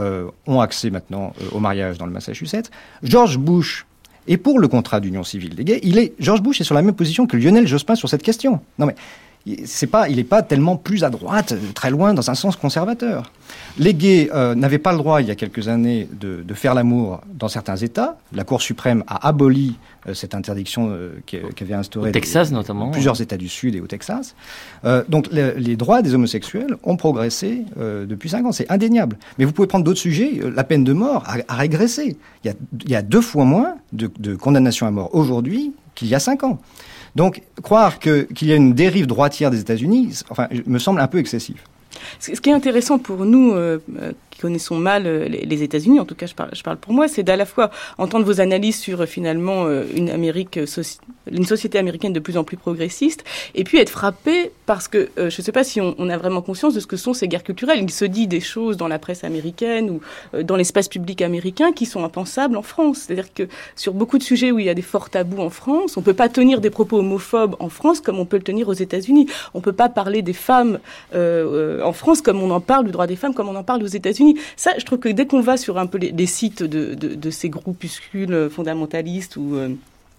[0.46, 2.70] ont accès maintenant au mariage dans le Massachusetts.
[3.02, 3.84] George Bush
[4.26, 6.82] et pour le contrat d'union civile des gays, il est, George Bush est sur la
[6.82, 8.60] même position que Lionel Jospin sur cette question.
[8.78, 8.94] Non mais,
[9.64, 13.30] c'est pas, il n'est pas tellement plus à droite, très loin dans un sens conservateur.
[13.78, 16.74] Les gays euh, n'avaient pas le droit, il y a quelques années, de, de faire
[16.74, 18.16] l'amour dans certains États.
[18.32, 19.76] La Cour suprême a aboli
[20.06, 23.86] euh, cette interdiction euh, qu'avait instaurée au Texas notamment, plusieurs États du Sud et au
[23.86, 24.34] Texas.
[25.08, 29.18] donc les, les, droits des homosexuels ont progressé depuis cinq ans, c'est indéniable.
[29.38, 30.40] Mais vous pouvez prendre d'autres sujets.
[30.54, 32.16] La peine de mort a, a régressé.
[32.44, 32.54] Il y a,
[32.84, 36.18] il y a, deux fois moins de, de condamnations à mort aujourd'hui qu'il y a
[36.18, 36.58] cinq ans.
[37.14, 41.18] Donc, croire qu'il y a une dérive droitière des États-Unis, enfin, me semble un peu
[41.18, 41.56] excessif.
[42.18, 43.78] Ce qui est intéressant pour nous, euh,
[44.44, 47.22] connaissons mal euh, les, États-Unis, en tout cas je parle, je parle pour moi, c'est
[47.22, 50.60] d'à la fois entendre vos analyses sur euh, finalement une Amérique,
[51.32, 55.24] une société américaine de plus en plus progressiste, et puis être frappé parce que je
[55.24, 57.80] ne sais pas si on, a vraiment conscience de ce que sont ces guerres culturelles.
[57.82, 61.86] Il se dit des choses dans la presse américaine ou dans l'espace public américain qui
[61.86, 62.98] sont impensables en France.
[62.98, 63.44] C'est-à-dire que
[63.76, 66.04] sur beaucoup de sujets où il y a des forts tabous en France, on ne
[66.04, 69.26] peut pas tenir des propos homophobes en France comme on peut le tenir aux États-Unis.
[69.52, 70.78] On ne peut pas parler des femmes
[71.14, 73.82] euh, en France comme on en parle du droit des femmes, comme on en parle
[73.82, 74.33] aux États-Unis.
[74.56, 77.30] Ça, je trouve que dès qu'on va sur un peu les, sites de, de, de,
[77.30, 79.68] ces groupuscules fondamentalistes ou euh,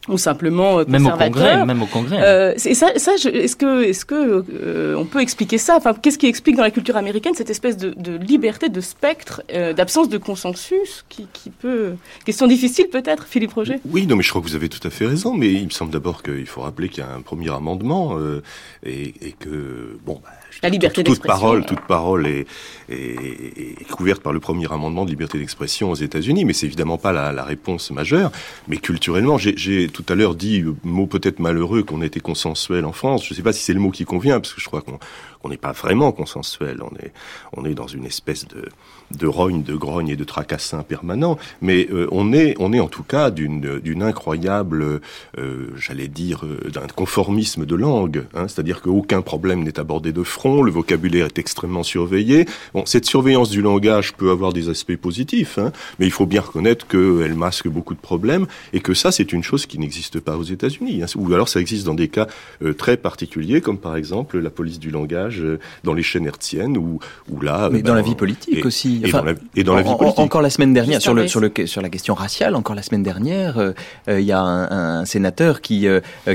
[0.07, 2.19] ou simplement euh, même au congrès même au congrès.
[2.21, 5.75] euh, et ça, ça est-ce que est-ce que euh, on peut expliquer ça?
[5.77, 9.41] Enfin qu'est-ce qui explique dans la culture américaine cette espèce de, de liberté de spectre
[9.51, 13.77] euh, d'absence de consensus qui, qui peut question difficile peut-être Philippe Roger?
[13.89, 15.71] Oui non mais je crois que vous avez tout à fait raison mais il me
[15.71, 18.43] semble d'abord qu'il faut rappeler qu'il y a un premier amendement euh,
[18.85, 20.29] et, et, que bon bah,
[20.63, 22.45] la liberté toute, toute parole toute parole est,
[22.89, 26.97] est, est, couverte par le premier amendement de liberté d'expression aux États-Unis mais c'est évidemment
[26.97, 28.31] pas la, la réponse majeure
[28.67, 33.25] mais culturellement j'ai tout à l'heure dit, mot peut-être malheureux, qu'on était consensuel en France.
[33.25, 35.49] Je ne sais pas si c'est le mot qui convient, parce que je crois qu'on
[35.49, 36.81] n'est pas vraiment consensuel.
[36.81, 37.11] On est,
[37.53, 38.69] on est dans une espèce de,
[39.11, 41.37] de rogne, de grogne et de tracassin permanent.
[41.61, 45.01] Mais euh, on, est, on est en tout cas d'une incroyable,
[45.37, 48.25] euh, j'allais dire, euh, d'un conformisme de langue.
[48.33, 52.45] Hein, C'est-à-dire qu'aucun problème n'est abordé de front, le vocabulaire est extrêmement surveillé.
[52.73, 56.41] Bon, cette surveillance du langage peut avoir des aspects positifs, hein, mais il faut bien
[56.41, 60.37] reconnaître qu'elle masque beaucoup de problèmes et que ça, c'est une chose qui n'existe pas
[60.37, 61.01] aux États-Unis.
[61.03, 62.27] Hein, ou alors ça existe dans des cas
[62.61, 66.77] euh, très particuliers, comme par exemple la police du langage euh, dans les chaînes hertziennes,
[66.77, 67.69] ou où là.
[67.71, 69.01] Mais ben, dans la vie politique et, aussi.
[69.03, 70.19] Et, enfin, dans la, et dans la vie politique.
[70.19, 73.03] Encore la semaine dernière, sur le, sur le sur la question raciale, encore la semaine
[73.03, 73.73] dernière, euh,
[74.07, 75.87] il y a un, un sénateur qui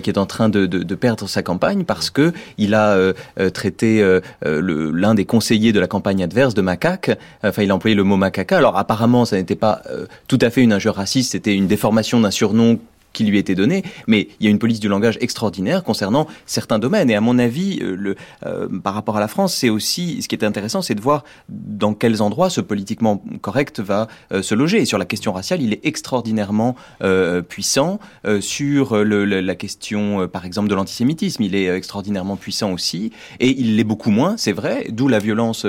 [0.02, 3.12] qui est en train de, de, de, perdre sa campagne parce que il a
[3.52, 3.99] traité
[4.42, 7.10] l'un des conseillers de la campagne adverse de macaque.
[7.42, 8.58] Enfin, il a employé le mot macaca.
[8.58, 9.82] Alors apparemment, ça n'était pas
[10.28, 12.78] tout à fait une injure raciste, c'était une déformation d'un surnom
[13.12, 16.78] qui lui était donné, mais il y a une police du langage extraordinaire concernant certains
[16.78, 17.10] domaines.
[17.10, 20.28] Et à mon avis, euh, le, euh, par rapport à la France, c'est aussi ce
[20.28, 24.54] qui est intéressant, c'est de voir dans quels endroits ce politiquement correct va euh, se
[24.54, 24.78] loger.
[24.78, 26.76] Et sur la question raciale, il est extraordinairement
[27.48, 27.98] puissant.
[28.40, 33.12] Sur le, la question, par exemple, de l'antisémitisme, il est extraordinairement puissant aussi.
[33.38, 34.86] Et il l'est beaucoup moins, c'est vrai.
[34.90, 35.64] D'où la violence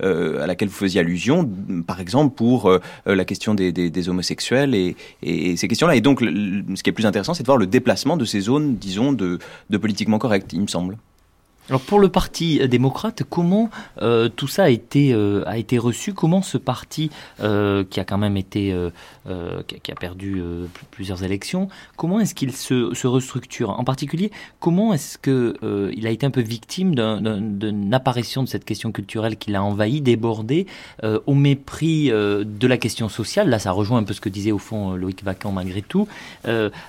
[0.00, 1.48] à laquelle vous faisiez allusion,
[1.86, 2.70] par exemple pour
[3.06, 5.96] la question des, homosexuels et, et, ces questions-là.
[5.96, 8.76] Et donc, ce qui est plus intéressant, c'est de voir le déplacement de ces zones,
[8.76, 10.98] disons, de, de politiquement correct, il me semble.
[11.68, 16.14] Alors pour le parti démocrate, comment euh, tout ça a été euh, a été reçu?
[16.14, 18.90] Comment ce parti euh, qui a quand même été euh,
[19.28, 23.70] euh, qui, a, perdu euh, plusieurs élections, comment est-ce qu'il se, se, restructure?
[23.70, 25.56] En particulier, comment est-ce que
[25.96, 30.00] il a été un peu victime d'une apparition de cette question culturelle qui l'a envahi,
[30.00, 30.66] débordé,
[31.02, 33.48] au mépris de la question sociale?
[33.48, 36.06] Là, ça rejoint un peu ce que disait au fond Loïc Vacan malgré tout,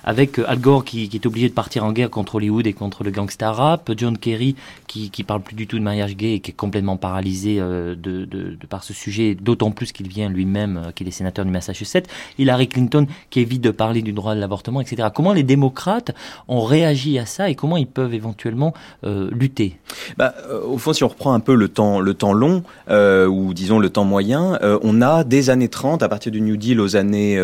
[0.04, 3.04] avec Al Gore qui, qui est obligé de partir en guerre contre Hollywood et contre
[3.04, 4.54] le gangsta rap, John Kerry
[4.86, 7.94] qui, qui parle plus du tout de mariage gay et qui est complètement paralysé euh,
[7.94, 11.44] de, de, de, par ce sujet, d'autant plus qu'il vient lui-même, euh, qu'il est sénateur
[11.44, 12.08] du Massachusetts.
[12.38, 15.08] Hillary Clinton qui évite de parler du droit de l'avortement, etc.
[15.14, 16.12] Comment les démocrates
[16.48, 19.78] ont réagi à ça et comment ils peuvent éventuellement euh, lutter?
[20.16, 23.26] Bah, euh, Au fond, si on reprend un peu le temps, le temps long, euh,
[23.26, 26.56] ou disons le temps moyen, euh, on a des années 30, à partir du New
[26.56, 27.38] Deal aux années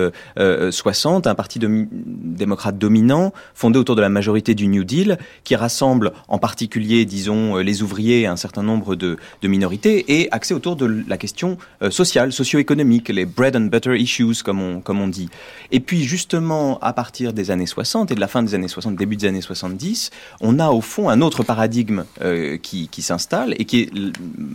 [0.71, 6.13] 60, un parti démocrate dominant, fondé autour de la majorité du New Deal, qui rassemble
[6.29, 11.17] en particulier, disons, les ouvriers un certain nombre de, minorités, et axé autour de la
[11.17, 11.59] question
[11.91, 15.29] sociale, socio-économique, les bread and butter issues, comme on, comme on dit.
[15.71, 18.97] Et puis, justement, à partir des années 60 et de la fin des années 60,
[18.97, 23.55] début des années 70, on a au fond un autre paradigme euh, qui, qui s'installe
[23.59, 23.91] et qui est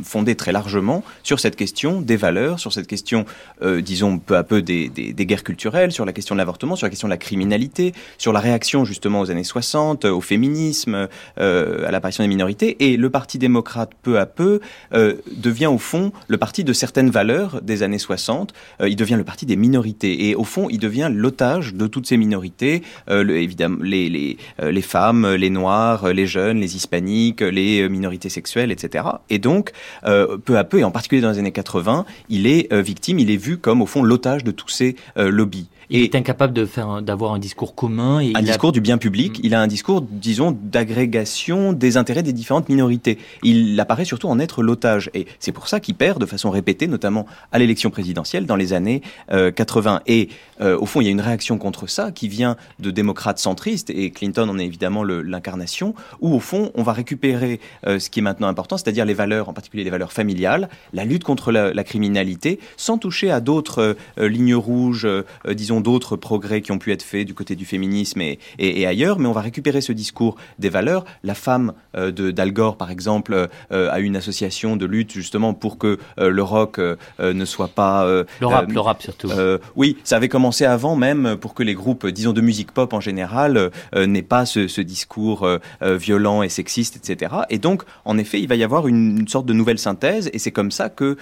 [0.03, 3.25] fondé très largement sur cette question des valeurs, sur cette question,
[3.61, 6.75] euh, disons, peu à peu des, des, des guerres culturelles, sur la question de l'avortement,
[6.75, 11.07] sur la question de la criminalité, sur la réaction, justement, aux années 60, au féminisme,
[11.39, 12.48] euh, à l'apparition des minorités
[12.79, 14.59] Et le Parti démocrate, peu à peu,
[14.93, 18.53] euh, devient au fond le parti de certaines valeurs des années 60.
[18.85, 20.29] il devient le parti des minorités.
[20.29, 24.37] Et au fond, il devient l'otage de toutes ces minorités, le, évidemment les
[24.81, 29.05] femmes, les noirs, les jeunes, les hispaniques, les minorités sexuelles, etc.
[29.29, 29.71] Et donc,
[30.03, 33.37] peu à peu, et en particulier dans les années 80, il est victime, il est
[33.37, 35.69] vu comme au fond l'otage de tous ces lobbies.
[35.91, 38.19] Il est incapable de faire, d'avoir un discours commun.
[38.19, 39.39] Et un discours du bien public.
[39.39, 39.41] Mm.
[39.43, 43.17] Il a un discours, disons, d'agrégation des intérêts des différentes minorités.
[43.41, 45.09] Il apparaît surtout en être l'otage.
[45.15, 48.73] Et c'est pour ça qu'il perd de façon répétée, notamment à l'élection présidentielle dans les
[48.73, 49.95] années 80.
[49.95, 50.29] Euh, et
[50.61, 53.89] euh, au fond, il y a une réaction contre ça qui vient de démocrates centristes,
[53.89, 58.19] et Clinton en est évidemment l'incarnation, où au fond, on va récupérer euh, ce qui
[58.19, 61.73] est maintenant important, c'est-à-dire les valeurs, en particulier les valeurs familiales, la lutte contre la,
[61.73, 65.07] la criminalité, sans toucher à d'autres lignes rouges,
[65.49, 69.19] disons, d'autres progrès qui ont pu être faits du côté du féminisme et, et, ailleurs,
[69.19, 71.05] mais on va récupérer ce discours des valeurs.
[71.23, 75.53] La femme euh, de d'Al Gore, par exemple, euh, a une association de lutte justement
[75.53, 76.79] pour que euh, le rock
[77.19, 78.05] ne soit pas...
[78.39, 79.29] le rap, le rap surtout.
[79.75, 82.99] oui, ça avait commencé avant même pour que les groupes, disons, de musique pop en
[82.99, 85.47] général, n'aient pas ce, ce discours
[85.81, 87.33] violent et sexiste, etc.
[87.49, 90.39] Et donc, en effet, il va y avoir une, une sorte de nouvelle synthèse, et
[90.39, 91.17] c'est comme ça que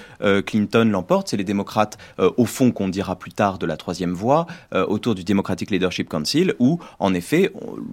[0.46, 1.30] Clinton l'emporte.
[1.30, 5.16] C'est les démocrates, au fond, qu'on dira plus tard de la troisième voie, euh, autour
[5.16, 7.52] du Democratic Leadership Council, où en effet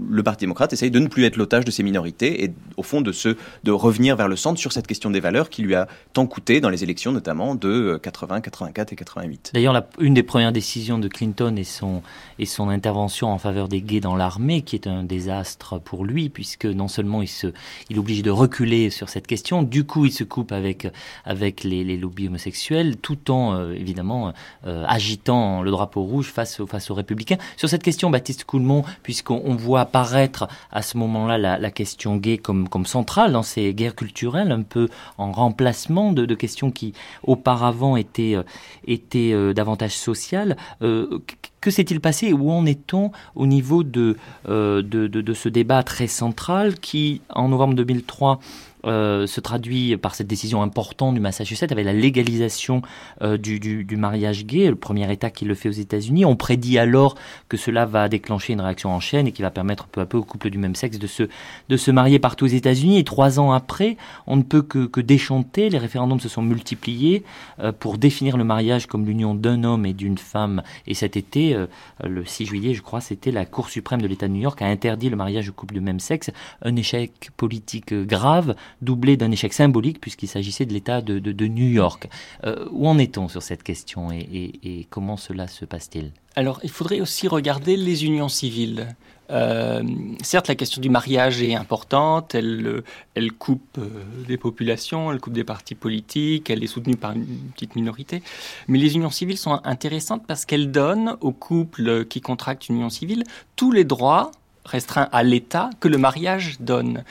[0.09, 3.01] le Parti démocrate essaye de ne plus être l'otage de ces minorités et au fond
[3.01, 5.89] de se de revenir vers le centre sur cette question des valeurs qui lui a
[6.13, 9.51] tant coûté dans les élections notamment de 80, euh, 84 et 88.
[9.55, 12.03] D'ailleurs, une des premières décisions de Clinton est son
[12.39, 16.29] et son intervention en faveur des gays dans l'armée, qui est un désastre pour lui,
[16.29, 17.49] puisque non seulement il se
[17.91, 20.89] il oblige de reculer sur cette question, du coup il se coupe avec
[21.25, 24.33] avec les, les lobbies homosexuels, tout en euh, évidemment
[24.65, 27.39] agitant le drapeau rouge face face, aux républicains.
[27.57, 32.69] Sur cette question, Baptiste Coulmont, puisqu'on voit apparaître à ce moment-là la, question gay comme,
[32.69, 38.35] comme centrale dans ces guerres culturelles, un peu en remplacement de, questions qui auparavant étaient,
[38.37, 38.43] euh,
[38.87, 40.57] étaient euh, davantage sociales.
[40.83, 41.19] Euh,
[41.61, 46.79] que s'est-il passé Où en est-on au niveau de, de, de, ce débat très central
[46.79, 48.39] qui, en novembre 2003,
[48.87, 52.83] euh, se traduit par cette décision importante du Massachusetts avec la légalisation
[53.23, 56.25] euh, du, du, mariage gay, le premier État qui le fait aux États-Unis.
[56.25, 57.15] On prédit alors
[57.49, 60.19] que cela va déclencher une réaction en chaîne et qui va permettre peu à peu
[60.19, 61.25] aux couples du même sexe de se,
[61.69, 62.99] de se marier partout aux États-Unis.
[62.99, 65.71] Et trois ans après, on ne peut que, que déchanter.
[65.71, 67.25] Les référendums se sont multipliés
[67.61, 70.63] euh, pour définir le mariage comme l'union d'un homme et d'une femme.
[70.87, 71.57] Et cet été,
[72.03, 74.67] le 6 juillet, je crois, c'était la Cour suprême de l'État de New York a
[74.67, 76.31] interdit le mariage aux couples de même sexe.
[76.63, 81.69] Un échec politique grave doublé d'un échec symbolique puisqu'il s'agissait de l'État de, de, New
[81.69, 82.09] York.
[82.45, 86.13] Euh, où en est-on sur cette question et, et, comment cela se passe-t-il?
[86.37, 88.95] Alors, il faudrait aussi regarder les unions civiles.
[89.31, 89.83] Euh,
[90.23, 92.83] certes, la question du mariage est importante, elle,
[93.15, 93.89] elle coupe euh,
[94.27, 98.23] des populations, elle coupe des partis politiques, elle est soutenue par une petite minorité,
[98.69, 102.91] mais les unions civiles sont intéressantes parce qu'elles donnent aux couples qui contractent une union
[102.91, 103.25] civile
[103.57, 104.31] tous les droits
[104.67, 107.05] restreints à l'État que le mariage donne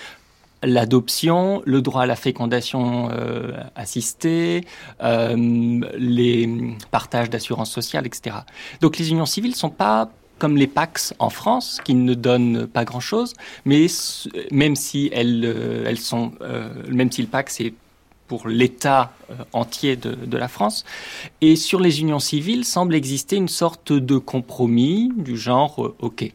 [0.63, 4.65] l'adoption, le droit à la fécondation euh, assistée,
[5.03, 5.35] euh,
[5.97, 6.49] les
[6.91, 8.37] partages d'assurance sociale, etc.
[8.81, 12.67] Donc les unions civiles ne sont pas comme les PAX en France, qui ne donnent
[12.67, 13.33] pas grand-chose,
[13.65, 13.87] mais
[14.51, 16.33] même si elles, euh, elles sont,
[16.89, 17.73] même si le PAX est
[18.27, 19.13] pour l'État
[19.51, 20.85] entier de, de, la France.
[21.41, 26.31] Et sur les unions civiles semble exister une sorte de compromis du genre, OK,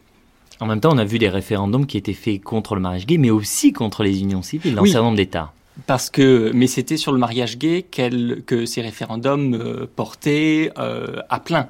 [0.61, 3.19] en même temps, on a vu des référendums qui étaient faits contre le mariage gay,
[3.19, 5.53] mais aussi contre les unions civiles dans un certain nombre d'États.
[5.87, 11.39] Parce que, mais c'était sur le mariage gay que ces référendums euh, portaient euh, à
[11.39, 11.69] plein.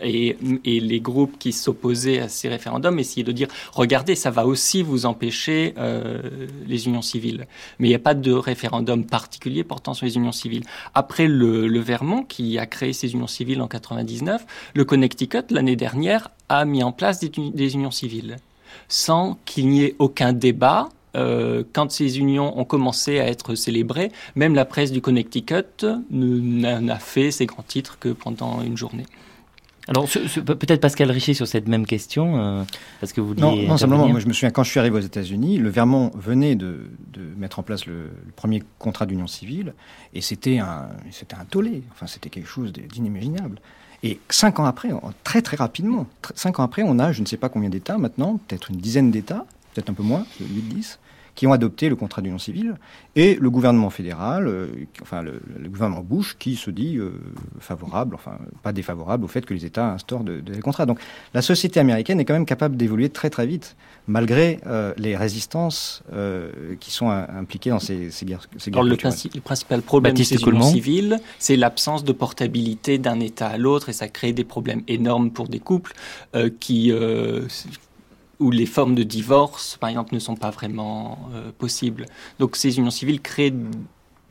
[0.00, 4.82] Et, les groupes qui s'opposaient à ces référendums essayaient de dire regardez, ça va aussi
[4.82, 6.20] vous empêcher euh,
[6.66, 7.46] les unions civiles.
[7.78, 10.64] Mais il n'y a pas de référendum particulier portant sur les unions civiles.
[10.94, 16.30] Après le, Vermont, qui a créé ces unions civiles en 99, le Connecticut, l'année dernière,
[16.48, 18.36] a mis en place des, unions civiles
[18.88, 24.12] sans qu'il n'y ait aucun débat euh, quand ces unions ont commencé à être célébrées,
[24.34, 29.06] même la presse du Connecticut n'a fait ses grands titres que pendant une journée.
[29.88, 32.62] Alors, peut-être Pascal Richer sur cette même question, euh,
[33.00, 35.02] parce que vous Non, non simplement, moi je me souviens, quand je suis arrivé aux
[35.02, 39.72] États-Unis, le Vermont venait de, de mettre en place le, premier contrat d'union civile,
[40.12, 43.60] et c'était un, c'était un tollé, enfin c'était quelque chose d'inimaginable.
[44.02, 44.90] Et cinq ans après,
[45.24, 48.38] très très rapidement, cinq ans après, on a je ne sais pas combien d'États maintenant,
[48.46, 50.98] peut-être une dizaine d'États, peut-être un peu moins, 8-10,
[51.38, 52.74] qui ont adopté le contrat d'union civile,
[53.14, 54.66] et le gouvernement fédéral, euh,
[55.02, 57.12] enfin le, gouvernement Bush, qui se dit euh,
[57.60, 60.84] favorable, enfin pas défavorable au fait que les États instaurent de, des contrats.
[60.84, 60.98] Donc
[61.34, 63.76] la société américaine est quand même capable d'évoluer très très vite,
[64.08, 66.02] malgré euh, les résistances
[66.80, 68.48] qui sont impliquées dans ces, ces guerres.
[68.56, 73.20] Ces guerres Alors, le, principal problème de ces unions civiles, c'est l'absence de portabilité d'un
[73.20, 75.92] État à l'autre, et ça crée des problèmes énormes pour des couples
[76.58, 76.92] qui
[78.40, 82.06] où les formes de divorce, par exemple, ne sont pas vraiment euh, possibles.
[82.38, 83.52] Donc ces unions civiles créent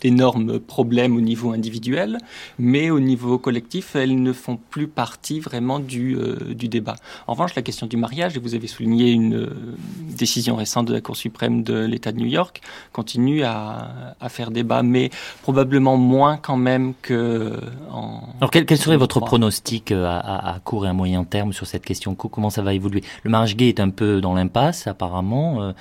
[0.01, 2.19] d'énormes problèmes au niveau individuel,
[2.59, 6.95] mais au niveau collectif, elles ne font plus partie vraiment du, euh, du débat.
[7.25, 9.75] En revanche, la question du mariage, et vous avez souligné une euh,
[10.15, 12.61] décision récente de la Cour suprême de l'État de New York,
[12.93, 15.09] continue à, à, faire débat, mais
[15.41, 17.53] probablement moins quand même que
[17.91, 18.21] en...
[18.39, 21.65] Alors quel, quel serait votre pronostic euh, à, à, court et à moyen terme sur
[21.65, 22.13] cette question?
[22.13, 23.03] Comment ça va évoluer?
[23.23, 25.73] Le mariage gay est un peu dans l'impasse, apparemment.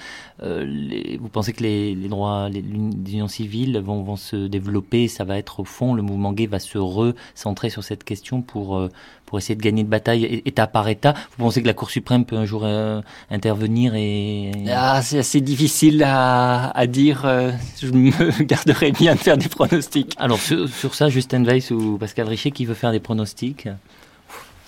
[0.42, 4.46] Euh, les, vous pensez que les, les droits, les, les unions civiles vont vont se
[4.46, 5.08] développer.
[5.08, 8.76] Ça va être au fond, le mouvement gay va se recentrer sur cette question pour
[8.76, 8.88] euh,
[9.26, 11.14] pour essayer de gagner de bataille État par État.
[11.36, 13.00] Vous pensez que la Cour suprême peut un jour euh,
[13.30, 17.26] intervenir et ah, c'est assez difficile à, à dire.
[17.26, 17.50] Euh,
[17.82, 20.14] je me garderai bien de faire des pronostics.
[20.18, 23.68] Alors sur, sur ça, Justin Weiss ou Pascal Richer, qui veut faire des pronostics?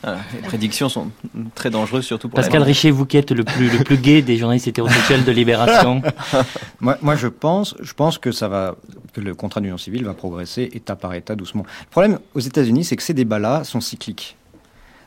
[0.05, 1.11] Ah, les prédictions sont
[1.57, 4.37] très dangereuses, surtout pour Pascal Richer, vous qui êtes le plus, le plus gay des
[4.37, 6.03] journalistes hétérosexuels de Libération.
[6.81, 8.77] moi, moi, je pense, je pense que ça va,
[9.13, 11.65] que le contrat d'union civile va progresser état par état, doucement.
[11.87, 14.37] Le problème aux États-Unis, c'est que ces débats-là sont cycliques.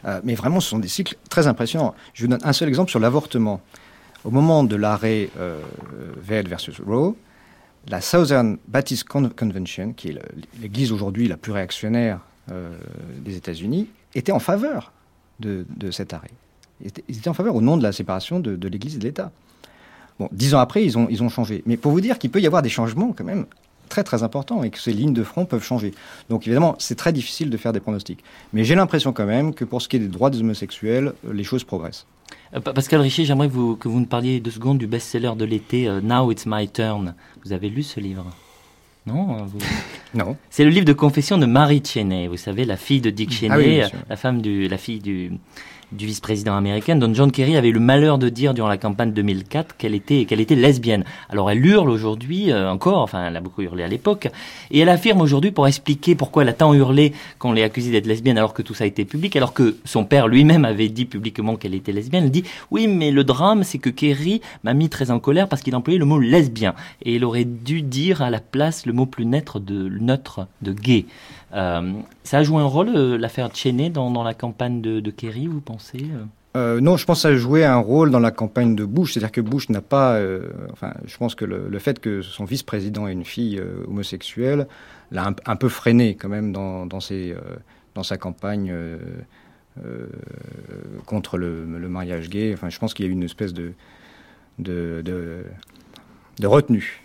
[0.06, 1.96] Euh, mais vraiment, ce sont des cycles très impressionnants.
[2.14, 3.62] Je vous donne un seul exemple sur l'avortement.
[4.26, 5.62] Au moment de l'arrêt euh,
[6.28, 7.16] versus Roe,
[7.88, 10.20] la Southern Baptist Convention, qui est
[10.62, 12.20] l'église aujourd'hui la plus réactionnaire
[12.52, 12.72] euh,
[13.20, 14.92] des États-Unis, étaient en faveur
[15.40, 16.32] de, cet arrêt.
[16.82, 19.32] Ils étaient, en faveur au nom de la séparation de, l'Église et de l'État.
[20.20, 21.64] Bon, dix ans après, ils ont, ils ont changé.
[21.66, 23.46] Mais pour vous dire qu'il peut y avoir des changements quand même
[23.92, 25.94] très très importants et que ces lignes de front peuvent changer.
[26.30, 28.24] Donc évidemment, c'est très difficile de faire des pronostics.
[28.54, 31.34] Mais j'ai l'impression quand même que pour ce qui est des droits des homosexuels, euh,
[31.34, 32.08] les choses progressent.
[32.56, 36.02] Euh, Pascal Richer, j'aimerais que vous, nous parliez deux secondes du best-seller de l'été, euh,
[36.02, 37.14] Now It's My Turn.
[37.44, 38.26] Vous avez lu ce livre?
[39.06, 39.46] Non euh,
[40.14, 40.38] Non.
[40.50, 43.36] C'est le livre de confession de Marie Cheney, vous savez, la fille de Dick ah
[43.36, 45.32] Cheney, la femme du, la fille du,
[45.92, 49.12] du vice-président américain, dont John Kerry avait eu le malheur de dire durant la campagne
[49.14, 51.04] 2004 qu'elle était, qu'elle était lesbienne.
[51.30, 54.30] Alors elle hurle aujourd'hui euh, encore, enfin elle a beaucoup hurlé à l'époque,
[54.72, 58.08] et elle affirme aujourd'hui pour expliquer pourquoi elle a tant hurlé qu'on l'ait accusée d'être
[58.08, 61.06] lesbienne alors que tout ça a été public, alors que son père lui-même avait dit
[61.06, 62.26] publiquement qu'elle était lesbienne.
[62.26, 65.62] Elle dit oui, mais le drame c'est que Kerry m'a mis très en colère parce
[65.62, 66.74] qu'il employait le mot lesbien
[67.04, 70.74] et il aurait dû dire à la place le mot plus neutre de neutre de
[70.74, 71.06] gay.
[71.54, 71.94] Euh,
[72.24, 76.08] ça a joué un rôle, euh, l'affaire Cheney, dans, la campagne de, Kerry, vous pensez
[76.56, 76.82] euh?
[76.82, 79.14] non, je pense que ça a joué un rôle dans la campagne de Bush.
[79.14, 80.20] C'est-à-dire que Bush n'a pas.
[80.72, 84.68] Enfin, je pense que le, fait que son vice-président ait une fille homosexuelle
[85.12, 87.00] l'a un, peu freiné quand même dans,
[88.04, 88.74] sa campagne
[91.06, 92.52] contre le, mariage gay.
[92.54, 93.74] Enfin, je pense qu'il y a eu une espèce de,
[94.60, 95.46] de
[96.44, 97.02] retenue.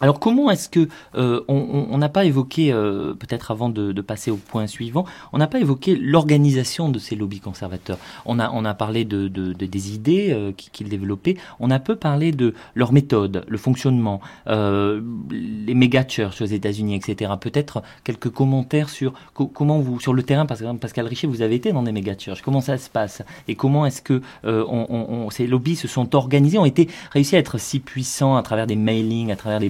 [0.00, 4.30] Alors comment est-ce que euh, on n'a pas évoqué, euh, peut-être avant de, de, passer
[4.30, 7.98] au point suivant, on n'a pas évoqué l'organisation de ces lobbies conservateurs?
[8.24, 11.78] On a, on a parlé de, de, de des idées euh, qu'ils développaient, on a
[11.80, 17.32] peu parlé de leur méthode, le fonctionnement, euh, les méga churches aux États-Unis, etc.
[17.40, 21.56] Peut-être quelques commentaires sur comment vous, sur le terrain, parce que Pascal Richer, vous avez
[21.56, 23.22] été dans des méga churches, comment ça se passe?
[23.48, 27.36] Et comment est-ce que euh, on, on, ces lobbies se sont organisés, ont été réussi
[27.36, 29.68] à être si puissants à travers des mailings, à travers des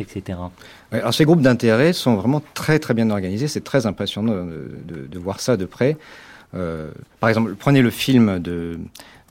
[0.00, 0.38] etc.
[0.92, 3.48] Alors ces groupes d'intérêt sont vraiment très très bien organisés.
[3.48, 5.96] C'est très impressionnant de, de, de, voir ça de près.
[6.54, 6.90] Euh,
[7.20, 8.78] par exemple, prenez le film de,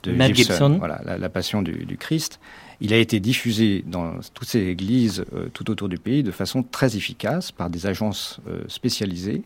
[0.03, 2.39] de Gibson, Gibson, Voilà, la, la Passion du, du, Christ.
[2.79, 6.61] Il a été diffusé dans toutes ces églises euh, tout autour du pays de façon
[6.63, 9.41] très efficace par des agences euh, spécialisées.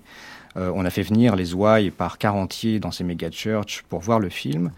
[0.58, 4.28] On a fait venir les ouailles par quarantiers dans ces méga churches pour voir le
[4.28, 4.72] film.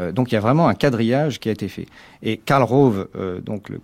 [0.00, 1.86] Euh, donc il y a vraiment un quadrillage qui a été fait.
[2.22, 3.80] Et Karl Rove, euh, donc le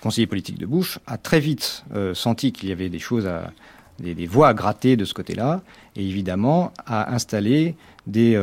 [0.00, 3.52] conseiller politique de Bush, a très vite euh, senti qu'il y avait des choses à
[3.98, 5.60] des, des voies à gratter de ce côté-là,
[5.94, 7.74] et évidemment a installé
[8.06, 8.34] des,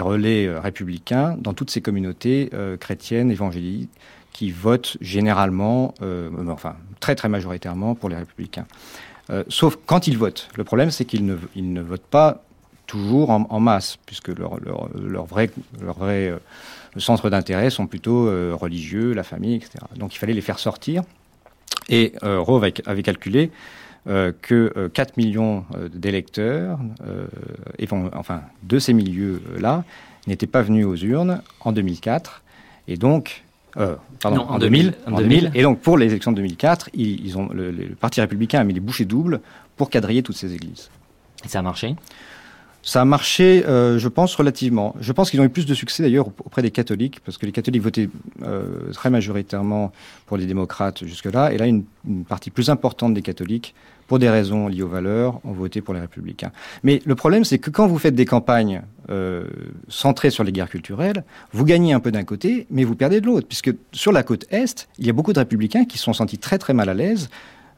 [0.00, 2.50] relais républicains dans toutes ces communautés
[2.80, 3.90] chrétiennes évangéliques
[4.32, 5.94] qui votent généralement,
[6.48, 8.66] enfin très très majoritairement pour les républicains.
[9.48, 10.48] sauf quand ils votent.
[10.56, 12.42] Le problème, c'est qu'ils ne, ils ne votent pas
[12.86, 15.50] toujours en, en masse, puisque leur, leur, leur vrai,
[15.82, 16.38] leur vrai euh,
[16.98, 19.72] centre d'intérêt sont plutôt euh, religieux, la famille, etc.
[19.96, 21.02] Donc il fallait les faire sortir.
[21.88, 23.50] Et euh, Rove avait, calculé
[24.08, 26.78] euh, que 4 euh, millions euh, d'électeurs,
[28.14, 29.84] enfin de ces milieux-là,
[30.26, 32.42] n'étaient pas venus aux urnes en 2004.
[32.88, 35.40] Et donc, pardon, Non, en en 2000, 2000, en en 2000.
[35.40, 35.50] 2000.
[35.54, 38.64] Et donc pour les élections de 2004, ils, ils ont, le, le Parti républicain a
[38.64, 39.40] mis les bouchées doubles
[39.76, 40.90] pour quadriller toutes ces églises.
[41.44, 41.94] Et ça a marché?
[42.86, 44.94] Ça a marché, euh, je pense, relativement.
[45.00, 47.50] Je pense qu'ils ont eu plus de succès d'ailleurs auprès des catholiques, parce que les
[47.50, 48.08] catholiques votaient
[48.44, 49.90] euh, très majoritairement
[50.26, 53.74] pour les démocrates jusque-là, et là, une, une partie plus importante des catholiques,
[54.06, 56.52] pour des raisons liées aux valeurs, ont voté pour les républicains.
[56.84, 59.48] Mais le problème, c'est que quand vous faites des campagnes euh,
[59.88, 63.26] centrées sur les guerres culturelles, vous gagnez un peu d'un côté, mais vous perdez de
[63.26, 66.12] l'autre, puisque sur la côte Est, il y a beaucoup de républicains qui se sont
[66.12, 67.30] sentis très très mal à l'aise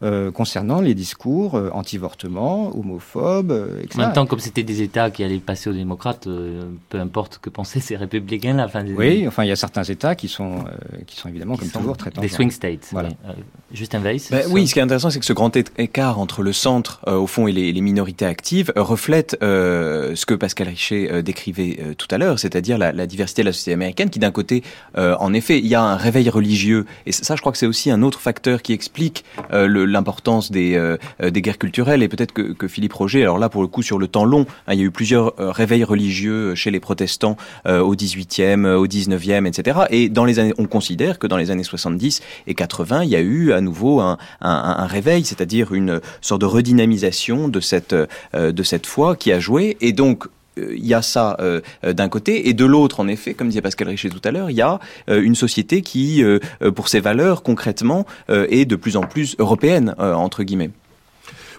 [0.02, 3.98] euh, concernant les discours euh, anti-avortement, homophobes, euh, etc.
[3.98, 7.34] En même temps, comme c'était des États qui allaient passer aux démocrates, euh, peu importe
[7.34, 8.64] ce que pensaient ces républicains-là.
[8.66, 11.54] Enfin, des- Oui, enfin, il y a certains États qui sont, euh, qui sont évidemment,
[11.54, 12.88] qui comme sont toujours, très Des swing states.
[12.92, 13.08] Voilà.
[13.08, 13.14] oui.
[13.28, 13.32] Euh,
[13.72, 16.52] Justin Weiss Ben oui, ce qui est intéressant, c'est que ce grand écart entre le
[16.52, 21.10] centre, euh, au fond, et les, les minorités actives reflète euh, ce que Pascal Richer
[21.12, 24.18] euh, décrivait euh, tout à l'heure, c'est-à-dire la, la diversité de la société américaine, qui
[24.18, 24.62] d'un côté,
[24.96, 27.66] euh, en effet, il y a un réveil religieux, et ça, je crois que c'est
[27.66, 32.02] aussi un autre facteur qui explique euh, le- l'importance des, euh, euh, des guerres culturelles,
[32.02, 34.46] et peut-être que, que Philippe Roger, alors là, pour le coup, sur le temps long,
[34.66, 37.36] hein, il y a eu plusieurs euh, réveils religieux chez les protestants
[37.66, 39.80] au 18e, euh, au 19e, etc.
[39.90, 43.20] Et dans les on considère que dans les années 70 et 80, il y a
[43.20, 47.94] eu à nouveau un, un, réveil, c'est-à-dire une sorte de redynamisation de cette,
[48.34, 49.76] de cette foi qui a joué.
[49.80, 50.28] Et donc,
[50.76, 53.62] il y a ça euh, euh, d'un côté, et de l'autre, en effet, comme disait
[53.62, 54.78] Pascal Richer tout à l'heure, il y a
[55.08, 59.02] euh, une société qui, euh, euh, pour ses valeurs, concrètement, euh, est de plus en
[59.02, 60.70] plus européenne, euh, entre guillemets.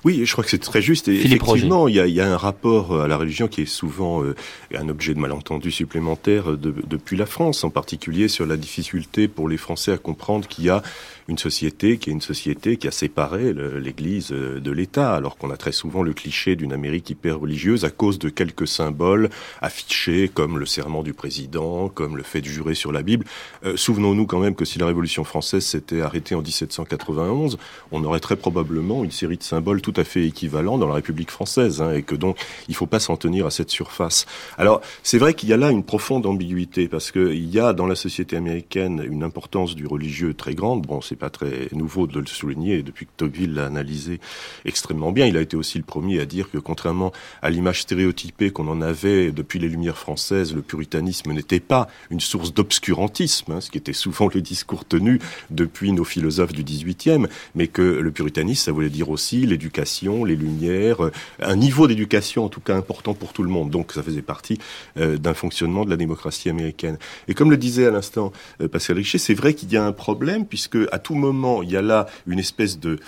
[0.05, 1.07] Oui, je crois que c'est très juste.
[1.09, 3.47] Et Philippe effectivement, il y, a, il y a un rapport euh, à la religion
[3.47, 4.33] qui est souvent euh,
[4.73, 9.27] un objet de malentendu supplémentaire euh, de- depuis la France, en particulier sur la difficulté
[9.27, 10.81] pour les Français à comprendre qu'il y a
[11.27, 15.51] une société qui est une société qui a séparé l'Église euh, de l'État, alors qu'on
[15.51, 19.29] a très souvent le cliché d'une Amérique hyper religieuse à cause de quelques symboles
[19.61, 23.25] affichés comme le serment du président, comme le fait de jurer sur la Bible.
[23.65, 27.57] Euh, Souvenons-nous quand même que si la Révolution française s'était arrêtée en 1791,
[27.91, 31.31] on aurait très probablement une série de symboles tout à fait équivalents dans la République
[31.31, 32.37] française, hein, et que donc
[32.67, 34.25] il ne faut pas s'en tenir à cette surface.
[34.57, 37.87] Alors c'est vrai qu'il y a là une profonde ambiguïté parce qu'il y a dans
[37.87, 40.85] la société américaine une importance du religieux très grande.
[40.85, 44.19] Bon, c'est pas très nouveau de le souligner depuis que Tocqueville l'a analysé
[44.65, 45.25] extrêmement bien.
[45.25, 47.11] Il a été aussi le premier à dire que contrairement
[47.41, 52.19] à l'image stéréotypée qu'on en avait depuis les Lumières françaises, le puritanisme n'était pas une
[52.19, 55.19] source d'obscurantisme, hein, ce qui était souvent le discours tenu
[55.49, 59.78] depuis nos philosophes du XVIIIe, mais que le puritanisme, ça voulait dire aussi l'éducation,
[60.25, 63.69] les Lumières, euh, un niveau d'éducation en tout cas important pour tout le monde.
[63.69, 64.57] Donc ça faisait partie
[64.97, 66.97] euh, d'un fonctionnement de la démocratie américaine.
[67.27, 69.91] Et comme le disait à l'instant euh, Pascal Richer, c'est vrai qu'il y a un
[69.91, 72.99] problème puisque à tout moment il y a là une espèce de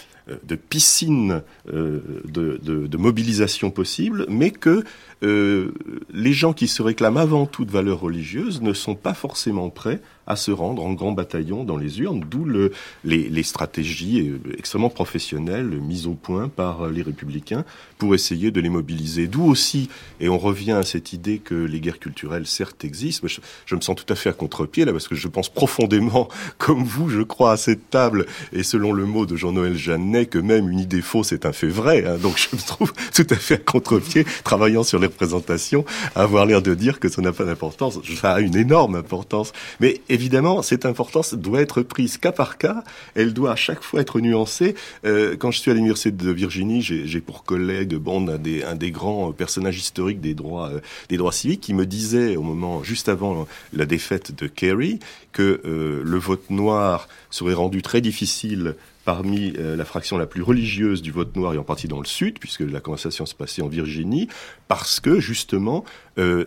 [0.69, 4.83] piscine de mobilisation possible, mais que
[5.23, 5.73] euh,
[6.13, 10.01] les gens qui se réclament avant tout de valeurs religieuses ne sont pas forcément prêts
[10.27, 12.71] à se rendre en grand bataillon dans les urnes, d'où le,
[13.03, 17.65] les, les stratégies euh, extrêmement professionnelles mises au point par les républicains
[17.97, 19.27] pour essayer de les mobiliser.
[19.27, 23.29] D'où aussi, et on revient à cette idée que les guerres culturelles certes existent, mais
[23.29, 26.29] je, je me sens tout à fait à contre-pied là, parce que je pense profondément,
[26.57, 30.39] comme vous, je crois, à cette table, et selon le mot de Jean-Noël Jeannet, que
[30.39, 32.05] même une idée fausse est un fait vrai.
[32.05, 32.17] hein.
[32.17, 35.85] donc je me trouve tout à fait à contre-pied, travaillant sur les représentations,
[36.15, 37.99] à avoir l'air de dire que ça n'a pas d'importance.
[38.19, 39.53] Ça a une énorme importance.
[39.79, 42.83] Mais évidemment, cette importance doit être prise cas par cas.
[43.15, 44.75] Elle doit à chaque fois être nuancée.
[45.05, 48.75] Euh, quand je suis à l'université de Virginie, j'ai pour collègue Bond un des, un
[48.75, 52.83] des grands personnages historiques des droits, euh, des droits civiques qui me disait au moment
[52.83, 54.99] juste avant la défaite de Kerry
[55.31, 58.75] que euh, le vote noir serait rendu très difficile
[59.05, 62.05] parmi euh, la fraction la plus religieuse du vote noir et en partie dans le
[62.05, 64.27] sud, puisque la conversation se passait en Virginie,
[64.67, 65.83] parce que justement,
[66.17, 66.45] euh,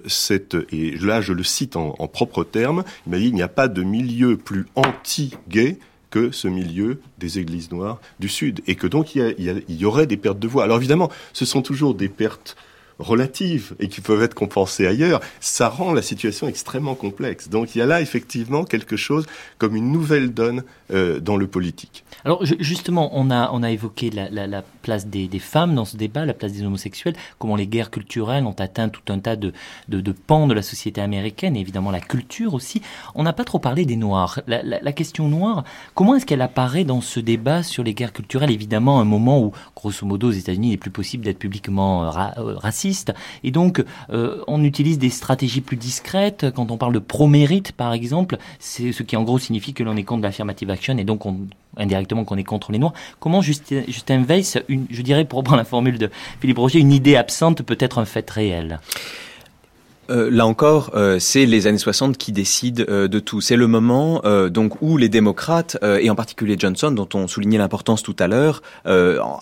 [0.70, 4.36] et là je le cite en, propres termes, il il n'y a pas de milieu
[4.36, 5.78] plus anti-gay
[6.10, 10.16] que ce milieu des églises noires du Sud, et que donc il y aurait des
[10.16, 10.62] pertes de voix.
[10.62, 12.56] Alors évidemment, ce sont toujours des pertes
[12.98, 17.48] relatives et qui peuvent être compensées ailleurs, ça rend la situation extrêmement complexe.
[17.48, 19.26] Donc il y a là effectivement quelque chose
[19.58, 22.04] comme une nouvelle donne euh, dans le politique.
[22.24, 25.74] Alors ju- justement, on a, on a évoqué la, la- la place des, des femmes
[25.74, 29.18] dans ce débat, la place des homosexuels, comment les guerres culturelles ont atteint tout un
[29.18, 29.52] tas de,
[29.88, 32.80] de, de pans de la société américaine, et évidemment la culture aussi.
[33.14, 34.40] On n'a pas trop parlé des Noirs.
[34.46, 35.64] La, la- question noire,
[35.94, 38.52] comment est-ce qu'elle apparaît dans ce débat sur les guerres culturelles?
[38.52, 42.10] Évidemment, un moment où, grosso modo, aux États-Unis, il n'est plus possible d'être publiquement euh,
[42.10, 42.54] ra- euh,
[43.42, 46.46] et donc euh, on utilise des stratégies plus discrètes.
[46.54, 49.96] Quand on parle de pro-mérite, par exemple, c'est ce qui en gros signifie que l'on
[49.96, 51.36] est contre l'affirmative action, et donc on,
[51.76, 52.94] indirectement qu'on est contre les Noirs.
[53.20, 56.10] Comment Justin, Justin Weiss, je dirais pour reprendre la formule de
[56.40, 58.80] Philippe Roger, une idée absente peut être un fait réel?
[60.10, 63.40] Euh, là encore, euh, c'est les années 60 qui décident euh, de tout.
[63.40, 68.02] C'est le moment donc où les démocrates et en particulier Johnson, dont on soulignait l'importance
[68.02, 68.62] tout à l'heure,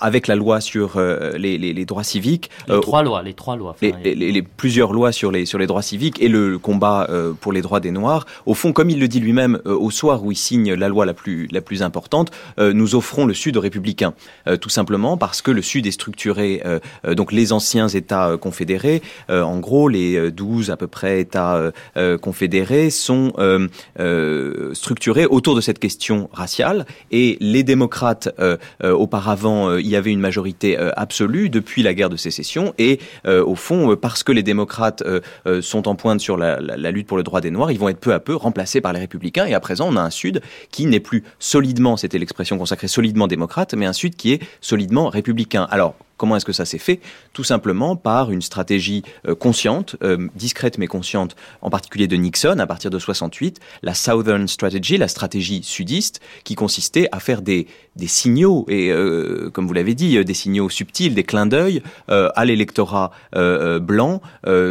[0.01, 3.77] avec la loi sur les, les, les, droits civiques, les trois lois, les trois lois,
[3.81, 7.09] les, les, plusieurs lois sur les sur les droits civiques et le combat
[7.41, 8.27] pour les droits des Noirs.
[8.47, 11.15] Au fond, comme il le dit lui-même, au soir où il signe la loi la
[11.15, 14.15] plus la plus importante, nous offrons le Sud aux républicains,
[14.61, 16.63] tout simplement parce que le Sud est structuré,
[17.05, 22.19] donc les anciens États confédérés, en gros les 12 à peu près États euh, euh,
[22.19, 26.87] confédérés sont euh, structurés autour de cette question raciale.
[27.11, 28.29] Et les démocrates,
[28.83, 32.75] auparavant, y avait une majorité absolue depuis la guerre de sécession.
[32.79, 35.03] Et au fond, parce que les démocrates
[35.61, 38.01] sont en pointe sur la, la, lutte pour le droit des Noirs, ils vont être
[38.01, 39.47] peu à peu remplacés par les républicains.
[39.47, 40.41] Et à présent, on a un Sud
[40.71, 45.09] qui n'est plus solidement, c'était l'expression consacrée, solidement démocrate, mais un Sud qui est solidement
[45.09, 45.67] républicain.
[45.71, 47.01] Alors, Comment est-ce que ça s'est fait
[47.33, 52.61] Tout simplement par une stratégie euh, consciente, euh, discrète mais consciente, en particulier de Nixon
[52.61, 57.67] à partir de 68, la Southern Strategy, la stratégie sudiste, qui consistait à faire des,
[58.07, 63.11] signaux, et euh, comme vous l'avez dit, des signaux subtils, des clins d'œil à l'électorat
[63.81, 64.23] blanc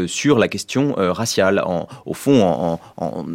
[0.07, 1.61] sur la question raciale.
[2.05, 3.25] Au fond, en, en,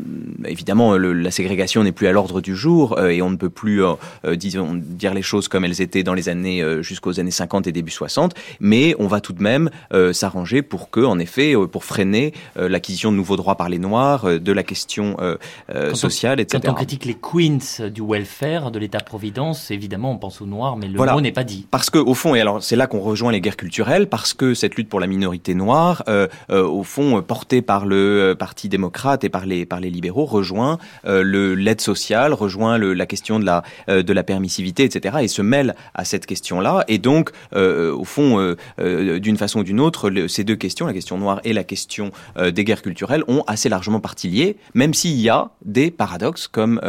[0.46, 3.82] évidemment, la ségrégation n'est plus à l'ordre du jour et on ne peut plus,
[4.24, 8.05] dire les choses comme elles étaient dans les années jusqu'aux années 50 et début 60
[8.60, 12.32] mais on va tout de même euh, s'arranger pour que, en effet, euh, pour freiner
[12.56, 15.16] euh, l'acquisition de nouveaux droits par les Noirs, de la question
[15.92, 16.62] sociale, etc.
[16.64, 20.88] Quand on critique les queens du welfare, de l'État-providence, évidemment, on pense aux Noirs, mais
[20.88, 21.66] le mot n'est pas dit.
[21.70, 24.54] Parce que, au fond, et alors c'est là qu'on rejoint les guerres culturelles, parce que
[24.54, 26.04] cette lutte pour la minorité noire,
[26.50, 31.54] au fond, portée par le Parti démocrate et par les par les libéraux, rejoint le
[31.54, 35.18] l'aide sociale, rejoint le, la question de la de la permissivité, etc.
[35.22, 36.84] et se mêle à cette question-là.
[36.88, 37.30] Et donc,
[37.92, 41.40] au fond, euh, euh, d'une façon ou d'une autre, ces deux questions, la question noire
[41.44, 45.28] et la question euh, des guerres culturelles, ont assez largement partie liée, même s'il y
[45.28, 46.80] a des paradoxes comme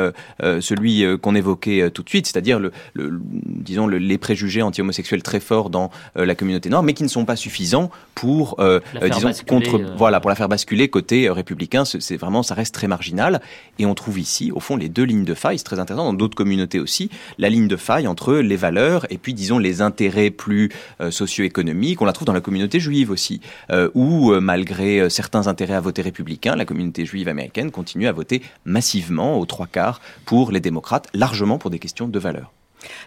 [0.42, 5.90] celui qu'on évoquait tout de suite, c'est-à-dire le, disons les préjugés anti-homosexuels très forts dans
[6.16, 8.58] la communauté noire, mais qui ne sont pas suffisants pour
[9.02, 11.86] disons contre voilà pour la faire basculer côté républicain.
[11.86, 13.42] C'est vraiment ça reste très marginal
[13.80, 16.14] et on trouve ici au fond les deux lignes de faille, c'est très intéressant dans
[16.14, 20.30] d'autres communautés aussi, la ligne de faille entre les valeurs et puis disons les intérêts
[20.30, 22.02] plus euh, socio-économique.
[22.02, 25.82] On la trouve dans la communauté juive aussi, euh, où euh, malgré certains intérêts à
[25.82, 30.60] voter républicain, la communauté juive américaine continue à voter massivement aux trois quarts pour les
[30.60, 32.52] démocrates, largement pour des questions de valeur.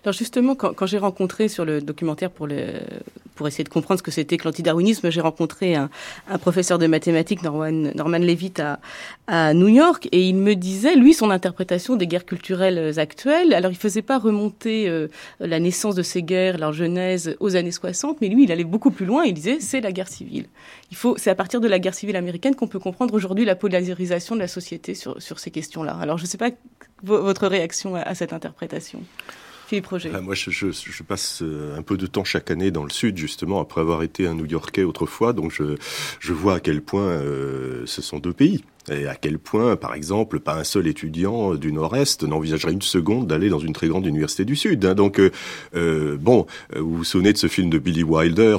[0.05, 2.49] Alors justement, quand, j'ai rencontré sur le documentaire pour,
[3.35, 5.91] pour essayer de comprendre ce que c'était que l'antidarwinisme, j'ai rencontré un,
[6.29, 8.81] un, professeur de mathématiques, Norman, Norman Levitt, à,
[9.27, 13.71] à, New York, et il me disait, lui, son interprétation des guerres culturelles actuelles, alors
[13.71, 15.09] il faisait pas remonter euh,
[15.39, 18.91] la naissance de ces guerres, leur genèse aux années 60, mais lui, il allait beaucoup
[18.91, 20.47] plus loin, il disait, c'est la guerre civile.
[20.91, 23.55] Il faut, c'est à partir de la guerre civile américaine qu'on peut comprendre aujourd'hui la
[23.55, 25.97] polarisation de la société sur, sur ces questions-là.
[26.01, 26.51] Alors je ne sais pas
[27.03, 29.03] votre réaction à cette interprétation.
[30.21, 33.81] Moi, je, passe euh, un peu de temps chaque année dans le sud, justement, après
[33.81, 35.33] avoir été un New-Yorkais autrefois.
[35.33, 35.77] Donc, je,
[36.19, 38.65] je vois à quel point euh, ce sont deux pays.
[38.91, 43.27] Et à quel point, par exemple, pas un seul étudiant du Nord-Est n'envisagerait une seconde
[43.27, 44.85] d'aller dans une très grande université du Sud.
[44.85, 44.95] Hein.
[44.95, 45.31] Donc, euh,
[45.77, 48.59] euh bon, euh, vous vous souvenez de ce film de Billy Wilder,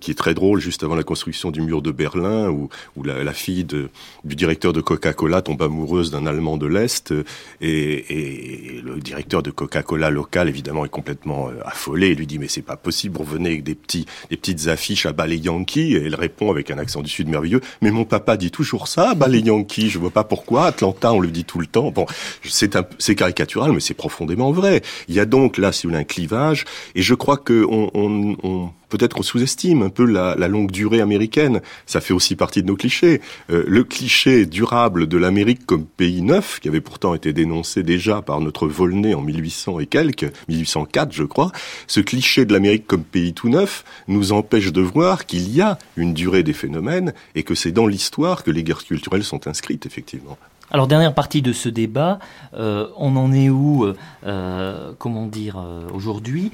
[0.00, 2.68] qui est très drôle, juste avant la construction du mur de Berlin, où,
[3.02, 3.88] la, fille du
[4.24, 7.14] directeur de Coca-Cola tombe amoureuse d'un Allemand de l'Est,
[7.60, 12.62] et, le directeur de Coca-Cola local, évidemment, est complètement affolé, et lui dit, mais c'est
[12.62, 16.70] pas possible, revenez avec des, petits, petites affiches à ballet Yankee, et elle répond avec
[16.70, 20.10] un accent du Sud merveilleux, mais mon papa dit toujours ça, les Yankees, je vois
[20.10, 20.66] pas pourquoi.
[20.66, 21.90] Atlanta, on le dit tout le temps.
[21.90, 22.06] Bon,
[22.44, 24.82] c'est caricatural, mais c'est profondément vrai.
[25.08, 26.64] Il y a donc là, si un clivage,
[26.94, 31.00] et je crois que on, on, on peut-être qu'on sous-estime un peu la, longue durée
[31.00, 31.60] américaine.
[31.86, 33.20] Ça fait aussi partie de nos clichés.
[33.50, 38.22] Euh, le cliché durable de l'Amérique comme pays neuf, qui avait pourtant été dénoncé déjà
[38.22, 41.52] par notre Volney en 1800 et quelques, 1804 je crois,
[41.86, 45.78] ce cliché de l'Amérique comme pays tout neuf nous empêche de voir qu'il y a
[45.96, 49.86] une durée des phénomènes et que c'est dans l'histoire que les guerres culturelles sont inscrites,
[49.86, 50.38] effectivement.
[50.70, 52.18] Alors dernière partie de ce débat,
[52.54, 53.86] euh, on en est où,
[54.26, 55.56] euh, comment dire,
[55.94, 56.52] aujourd'hui?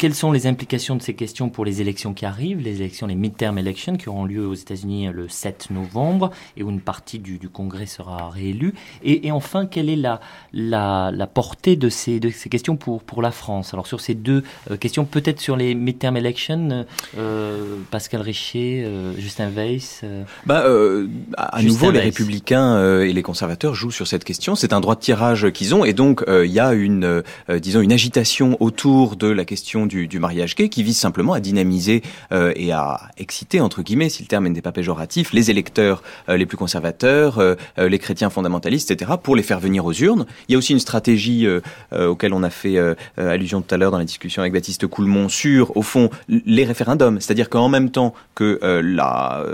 [0.00, 3.14] Quelles sont les implications de ces questions pour les élections qui arrivent, les élections, les
[3.14, 7.36] midterm elections qui auront lieu aux États-Unis le 7 novembre et où une partie du,
[7.36, 8.72] du Congrès sera réélue
[9.02, 10.22] et, et, enfin, quelle est la,
[10.54, 13.74] la, la portée de ces, de ces questions pour, pour la France?
[13.74, 16.86] Alors sur ces deux euh, questions, peut-être sur les midterm elections,
[17.18, 20.02] euh, Pascal Richer, euh, Justin Weiss
[20.46, 20.64] bah,
[21.36, 21.94] À Justin nouveau, Weiss.
[21.96, 24.54] les républicains et les conservateurs jouent sur cette question.
[24.54, 27.92] C'est un droit de tirage qu'ils ont et donc il y a une, disons, une
[27.92, 32.72] agitation autour de la question du, mariage gay qui vise simplement à dynamiser euh, et
[32.72, 36.56] à exciter, entre guillemets, si le terme n'est pas péjoratif, les électeurs euh, les plus
[36.56, 40.26] conservateurs, euh, les chrétiens fondamentalistes, etc., pour les faire venir aux urnes.
[40.48, 41.46] Il y a aussi une stratégie
[41.92, 42.78] auquel on a fait
[43.16, 47.20] allusion tout à l'heure dans la discussion avec Baptiste Coulmont sur, au fond, les référendums.
[47.20, 49.44] C'est-à-dire qu'en même temps que la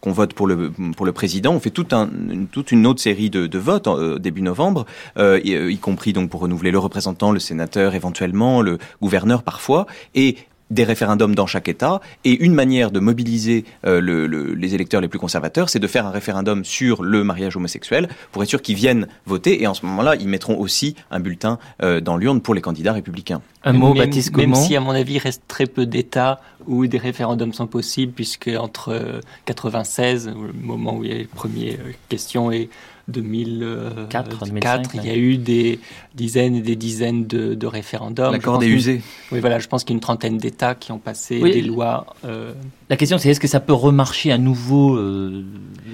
[0.00, 2.08] qu'on vote pour le pour le président, on fait tout un,
[2.50, 3.88] toute une autre série de, votes
[4.20, 4.86] début novembre,
[5.18, 10.36] y compris donc pour renouveler le représentant, le sénateur éventuellement, le gouverneur parfois, et
[10.70, 12.00] des référendums dans chaque État.
[12.24, 16.06] Et une manière de mobiliser euh, le, les électeurs les plus conservateurs, c'est de faire
[16.06, 19.62] un référendum sur le mariage homosexuel pour être sûr qu'ils viennent voter.
[19.62, 22.92] Et en ce moment-là, ils mettront aussi un bulletin euh, dans l'urne pour les candidats
[22.92, 23.42] républicains.
[23.64, 26.86] Un mot, même, Baptiste Même si, à mon avis, il reste très peu d'États où
[26.86, 31.24] des référendums sont possibles, puisque entre 96, euh, le moment où il y a les
[31.24, 31.78] premières
[32.08, 32.68] questions, et
[33.08, 35.78] 2004, 2004 il y a eu des
[36.14, 38.32] dizaines et des dizaines de, de référendums.
[38.32, 39.00] L'accord est usé.
[39.30, 42.06] Oui, voilà, je pense qu'il y a une trentaine d'États qui ont passé des lois.
[42.24, 42.52] Euh...
[42.88, 45.42] La question, c'est est-ce que ça peut remarcher à nouveau euh,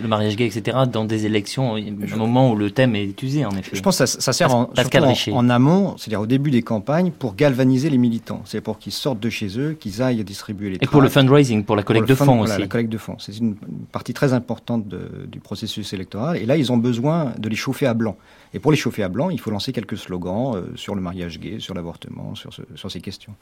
[0.02, 3.52] le mariage gay, etc., dans des élections, au moment où le thème est usé, en
[3.52, 3.74] effet?
[3.74, 7.10] Je pense que ça, ça sert en, en, en, amont, c'est-à-dire au début des campagnes,
[7.10, 8.42] pour galvaniser les militants.
[8.44, 11.64] C'est pour qu'ils sortent de chez eux, qu'ils aillent distribuer les Et pour le fundraising,
[11.64, 12.60] pour la collecte de fonds aussi.
[12.60, 13.16] la collecte de fonds.
[13.18, 13.54] C'est une,
[13.90, 16.36] partie très importante de, du processus électoral.
[16.36, 18.18] Et là, ils ont besoin de les chauffer à blanc.
[18.52, 21.40] Et pour les chauffer à blanc, il faut lancer quelques slogans euh, sur le mariage
[21.40, 23.34] gay, sur l'avortement, sur, ce, sur ces questions.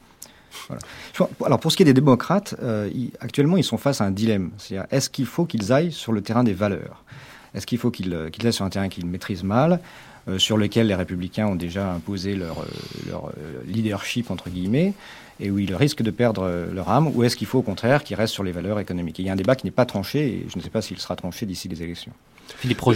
[1.45, 2.89] Alors pour ce qui est des démocrates, euh,
[3.19, 4.51] actuellement ils sont face à un dilemme.
[4.57, 7.03] C'est-à-dire est-ce qu'il faut qu'ils aillent sur le terrain des valeurs?
[7.53, 9.81] Est-ce qu'il faut qu'ils qu aillent sur un terrain qu'ils maîtrisent mal
[10.27, 14.93] euh, sur lequel les républicains ont déjà imposé leur, euh, euh, leadership, entre guillemets,
[15.39, 18.15] et où ils risquent de perdre leur âme, ou est-ce qu'il faut au contraire qu'ils
[18.15, 19.17] restent sur les valeurs économiques?
[19.17, 20.99] Il y a un débat qui n'est pas tranché, et je ne sais pas s'il
[20.99, 22.11] sera tranché d'ici les élections.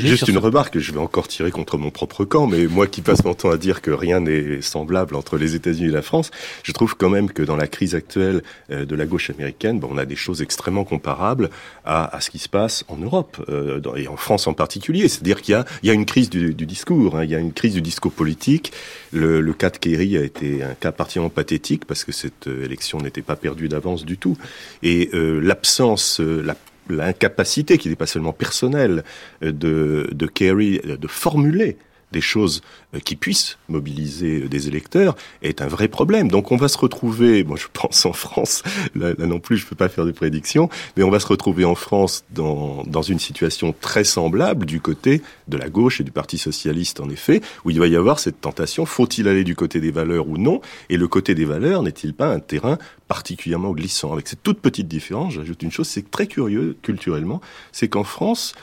[0.08, 3.24] Juste une remarque, je vais encore tirer contre mon propre camp, mais moi qui passe
[3.24, 6.32] mon temps à dire que rien n'est semblable entre les États-Unis et la France,
[6.64, 9.90] je trouve quand même que dans la crise actuelle euh, de la gauche américaine, bon,
[9.92, 11.50] on a des choses extrêmement comparables
[11.84, 15.08] à, à, ce qui se passe en Europe euh, et en France en particulier.
[15.08, 17.54] C'est-à-dire qu'il y, y a, une crise du, du discours, hein, il y a une
[17.54, 18.72] crise du discours politique.
[19.12, 22.66] Le, le, cas de Kerry a été un cas particulièrement pathétique parce que cette euh,
[22.66, 24.38] élection n'était pas perdue d'avance du tout.
[24.84, 26.56] Et euh, l'absence, la
[26.90, 29.04] l'incapacité, qui n'est pas seulement personnelle,
[29.44, 31.78] euh, de, de Kerry de formuler
[32.16, 32.62] des choses
[32.96, 36.30] euh, qui puissent mobiliser euh, des électeurs est un vrai problème.
[36.30, 38.64] Donc on va se retrouver, moi je pense en France,
[38.96, 41.76] là, non plus je peux pas faire de prédictions, mais on va se retrouver en
[41.76, 46.38] France dans, dans une situation très semblable du côté de la gauche et du Parti
[46.38, 49.92] socialiste en effet, où il va y avoir cette tentation, faut-il aller du côté des
[49.92, 50.62] valeurs ou non?
[50.90, 52.78] Et le côté des valeurs n'est-il pas un terrain
[53.10, 54.14] particulièrement glissant?
[54.14, 57.42] Avec cette toute petite différence, j'ajoute une chose, c'est très curieux culturellement,
[57.74, 58.56] c'est qu'en France,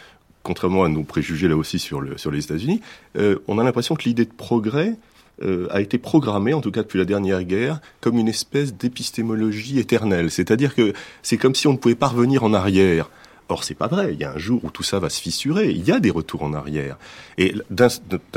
[0.43, 2.81] contrairement à nos préjugés là aussi sur, sur les États-Unis,
[3.17, 4.97] euh, on a l'impression que l'idée de progrès
[5.43, 9.79] euh, a été programmée, en tout cas depuis la dernière guerre, comme une espèce d'épistémologie
[9.79, 10.31] éternelle.
[10.31, 13.09] C'est-à-dire que c'est comme si on ne pouvait pas revenir en arrière.
[13.53, 14.15] Or, c'est pas vrai.
[14.15, 15.71] Il y a un jour où tout ça va se fissurer.
[15.71, 16.97] Il y a des retours en arrière.
[17.37, 17.91] Et d'un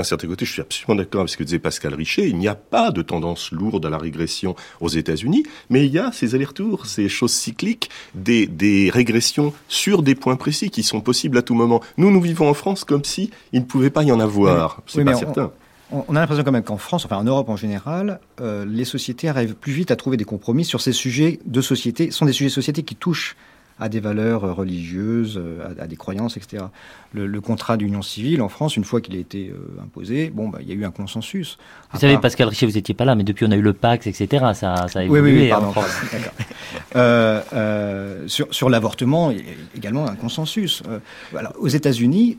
[0.03, 2.27] certain côté, je suis absolument d'accord avec ce que disait Pascal Richet.
[2.27, 5.99] Il n'y a pas de tendance lourde à la régression aux États-Unis, mais il y
[5.99, 10.99] a ces allers-retours, ces choses cycliques, des, des régressions sur des points précis qui sont
[10.99, 11.81] possibles à tout moment.
[11.97, 14.81] Nous, nous vivons en France comme si il ne pouvait pas y en avoir.
[14.85, 15.51] C'est oui, pas certain.
[15.91, 18.85] On, on a l'impression quand même qu'en France, enfin en Europe en général, euh, les
[18.85, 22.11] sociétés arrivent plus vite à trouver des compromis sur ces sujets de société.
[22.11, 23.37] Ce sont des sujets de société qui touchent
[23.79, 25.41] à des valeurs religieuses,
[25.79, 26.65] à, à des croyances, etc.
[27.13, 30.49] Le, le contrat d'union civile en France, une fois qu'il a été euh, imposé, bon,
[30.49, 31.57] bah, il y a eu un consensus.
[31.91, 32.21] Vous savez, part...
[32.21, 34.45] Pascal Richer, vous n'étiez pas là, mais depuis on a eu le Pax, etc.
[34.53, 35.21] Ça, ça a évolué.
[35.21, 35.71] Oui, oui, oui pardon.
[35.71, 35.87] pardon
[36.95, 39.33] euh, euh, sur sur l'avortement,
[39.75, 40.83] également un consensus.
[40.87, 40.99] Euh,
[41.37, 42.37] alors, aux États-Unis,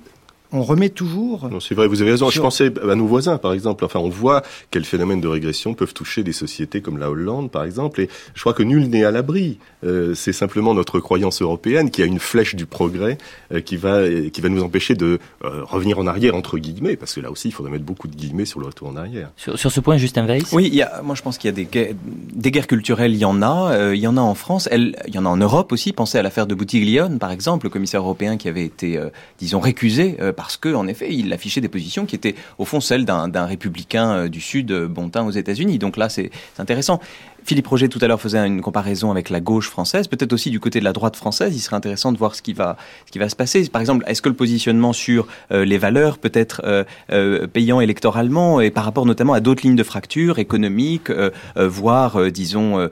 [0.53, 1.49] on remet toujours.
[1.51, 2.31] Non, c'est vrai, vous avez raison.
[2.31, 2.37] Sur...
[2.37, 3.85] Je pensais à nos voisins, par exemple.
[3.85, 7.65] Enfin, on voit quels phénomènes de régression peuvent toucher des sociétés comme la Hollande, par
[7.65, 8.01] exemple.
[8.01, 9.59] Et je crois que nul n'est à l'abri.
[9.85, 13.19] Euh, c'est simplement notre croyance européenne qui a une flèche du progrès
[13.53, 17.15] euh, qui va qui va nous empêcher de euh, revenir en arrière entre guillemets, parce
[17.15, 19.31] que là aussi, il faudrait mettre beaucoup de guillemets sur le retour en arrière.
[19.37, 20.53] Sur, sur ce point, Justin Weiss?
[20.53, 21.95] Oui, il y a, moi je pense qu'il y a des guerres,
[22.33, 23.13] des guerres culturelles.
[23.13, 23.73] Il y en a.
[23.73, 24.69] Euh, il y en a en France.
[24.71, 25.93] Elle, il y en a en Europe aussi.
[25.93, 29.61] Pensez à l'affaire de Boutiglione, par exemple, le commissaire européen qui avait été, euh, disons,
[29.61, 33.47] récusé parce que, en effet, il affichait des positions qui étaient au fond celles d'un
[33.47, 35.79] républicain du Sud bon teint aux États-Unis.
[35.79, 37.01] Donc là, c'est intéressant.
[37.47, 40.59] Philippe Roger tout à l'heure faisait une comparaison avec la gauche française, peut-être aussi du
[40.59, 41.55] côté de la droite française.
[41.55, 42.77] Il serait intéressant de voir ce qui va,
[43.07, 43.65] ce qui va se passer.
[43.69, 46.83] Par exemple, est-ce que le positionnement sur euh, les valeurs peut être euh,
[47.13, 51.11] euh, payant électoralement et par rapport notamment à d'autres lignes de fracture économiques,
[51.57, 52.89] voire, disons,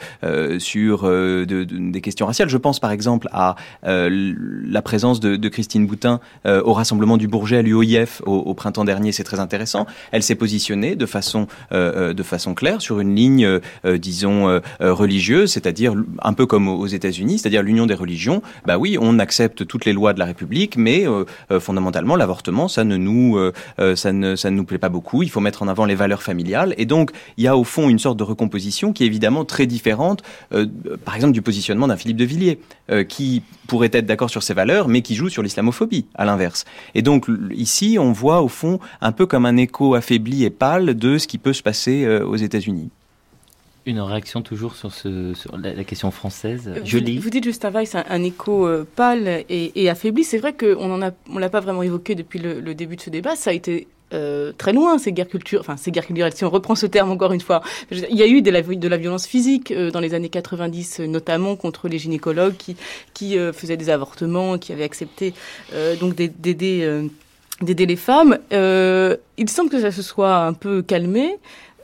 [0.59, 2.49] sur de, de, des questions raciales?
[2.49, 7.57] Je pense par exemple à la présence de, de Christine Boutin au rassemblement du Bourget
[7.57, 9.11] à l'UOIF au, au, printemps dernier.
[9.11, 9.87] C'est très intéressant.
[10.13, 15.95] Elle s'est positionnée de façon, de façon claire sur une ligne, disons, religions religieuses, c'est-à-dire
[16.23, 18.43] un peu comme aux États-Unis, c'est-à-dire l'union des religions.
[18.67, 21.05] Bah oui, on accepte toutes les lois de la République, mais
[21.61, 23.39] fondamentalement, l'avortement, ça ne nous,
[23.95, 25.23] ça ne, ça ne nous plaît pas beaucoup.
[25.23, 27.89] Il faut mettre en avant les valeurs familiales, et donc il y a au fond
[27.89, 30.23] une sorte de recomposition qui est évidemment très différente,
[31.05, 32.59] par exemple du positionnement d'un Philippe de Villiers,
[33.09, 36.65] qui pourrait être d'accord sur ses valeurs, mais qui joue sur l'islamophobie, à l'inverse.
[36.95, 40.95] Et donc ici, on voit au fond un peu comme un écho affaibli et pâle
[40.95, 42.91] de ce qui peut se passer euh, aux États-Unis.
[43.87, 46.71] Une réaction toujours sur, ce, sur la, question française.
[46.85, 50.25] Vous, vous dites Justin Weiss un, un écho euh, pâle et, affaibli.
[50.25, 53.03] C'est vrai qu'on en a, on l'a pas vraiment évoqué depuis le, le, début de
[53.03, 53.37] ce débat.
[53.37, 56.51] Ça a été euh, très loin, ces guerres culturelles, enfin ces guerres culturelles, si on
[56.51, 57.61] reprend ce terme encore une fois.
[57.91, 61.01] Il y a eu de la, de la violence physique euh, dans les années 90,
[61.01, 62.77] notamment contre les gynécologues qui,
[63.13, 65.35] qui faisaient des avortements, qui avaient accepté
[66.01, 67.07] donc d'aider
[67.61, 68.39] les femmes.
[68.51, 71.37] il semble que ça se soit un peu calmé.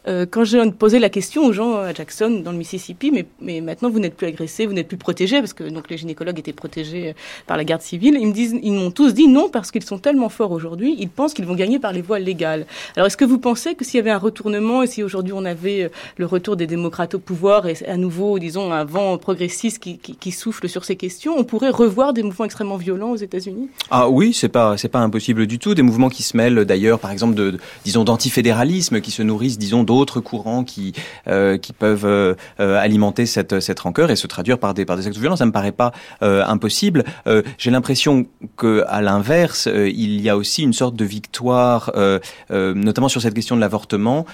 [0.08, 3.90] Euh, quand j'ai posé la question aux gens à Jackson, dans le Mississippi, mais, maintenant
[3.90, 7.10] vous n'êtes plus agressés, vous n'êtes plus protégés, parce que donc les gynécologues étaient protégés
[7.10, 7.12] euh,
[7.46, 9.98] par la garde civile, ils me disent, ils m'ont tous dit non parce qu'ils sont
[9.98, 12.66] tellement forts aujourd'hui, ils pensent qu'ils vont gagner par les voies légales.
[12.96, 15.44] Alors est-ce que vous pensez que s'il y avait un retournement et si aujourd'hui on
[15.44, 19.78] avait euh, le retour des démocrates au pouvoir et à nouveau, disons, un vent progressiste
[19.78, 23.68] qui, souffle sur ces questions, on pourrait revoir des mouvements extrêmement violents aux États-Unis?
[23.90, 25.74] Ah oui, c'est pas c'est pas impossible du tout.
[25.74, 30.20] Des mouvements qui se mêlent d'ailleurs, par exemple, disons d'antifédéralisme, qui se nourrissent, disons d'autres
[30.20, 30.92] courants qui
[31.26, 34.96] euh, qui peuvent euh, euh, alimenter cette cette rancœur et se traduire par des par
[34.96, 35.40] des actes de violence.
[35.40, 37.04] Ça me paraît pas impossible.
[37.58, 38.26] J'ai l'impression
[38.56, 41.92] que à l'inverse, il y a aussi une sorte de victoire,
[42.50, 44.26] notamment sur cette question de l'avortement,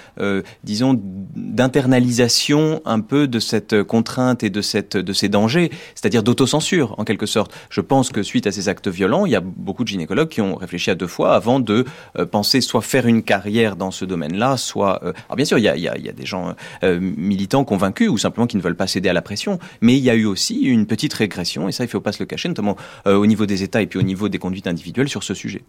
[0.63, 0.99] disons
[1.35, 7.03] d'internalisation un peu de cette contrainte et de cette de ces dangers, c'est-à-dire d'autocensure en
[7.03, 7.51] quelque sorte.
[7.69, 10.41] Je pense que suite à ces actes violents, il y a beaucoup de gynécologues qui
[10.41, 11.85] ont réfléchi à deux fois avant de
[12.31, 15.01] penser soit faire une carrière dans ce domaine-là, soit
[15.47, 18.09] sûr il y a, il y a, il y a des gens euh, militants convaincus
[18.09, 19.59] ou simplement qui ne veulent pas céder à la pression.
[19.81, 22.11] Mais il y a eu aussi une petite régression, et ça, il ne faut pas
[22.11, 22.77] se le cacher, notamment
[23.07, 25.63] euh, au niveau des États et puis au niveau des conduites individuelles sur ce sujet.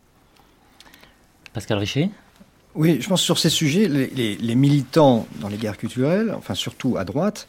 [1.53, 2.11] Pascal Richer?
[2.74, 6.33] Oui, je pense que sur ces sujets, les, les, les, militants dans les guerres culturelles,
[6.37, 7.49] enfin surtout à droite,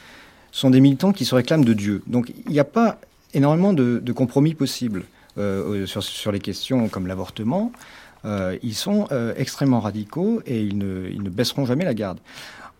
[0.52, 2.02] sont des militants qui se réclament de Dieu.
[2.08, 3.00] Donc il n'y a pas
[3.34, 5.04] énormément de, de compromis possibles
[5.38, 7.72] euh, sur, sur, les questions comme l'avortement.
[8.26, 12.20] Euh, ils sont euh, extrêmement radicaux et ils ne, ils ne, baisseront jamais la garde.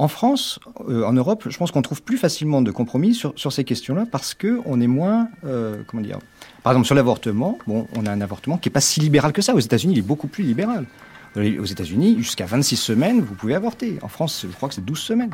[0.02, 3.52] En France, euh, en Europe, je pense qu'on trouve plus facilement de compromis sur, sur
[3.52, 6.20] ces questions-là parce que on est moins, euh, comment dire,
[6.64, 7.58] par exemple sur l'avortement.
[7.68, 9.54] Bon, on a un avortement qui est pas si libéral que ça.
[9.54, 10.86] Aux États-Unis, il est beaucoup plus libéral.
[11.36, 14.00] Aux États-Unis, jusqu'à 26 semaines, vous pouvez avorter.
[14.02, 15.34] En France, je crois que c'est 12 semaines.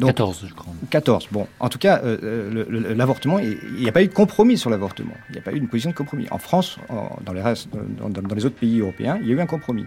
[0.00, 0.72] Donc, 14, je crois.
[0.90, 1.28] 14.
[1.30, 5.14] Bon, en tout cas, euh, l'avortement, il n'y a pas eu de compromis sur l'avortement.
[5.28, 6.26] Il n'y a pas eu une position de compromis.
[6.30, 9.34] En France, en, dans, les restes, dans, dans, les autres pays européens, il y a
[9.34, 9.86] eu un compromis.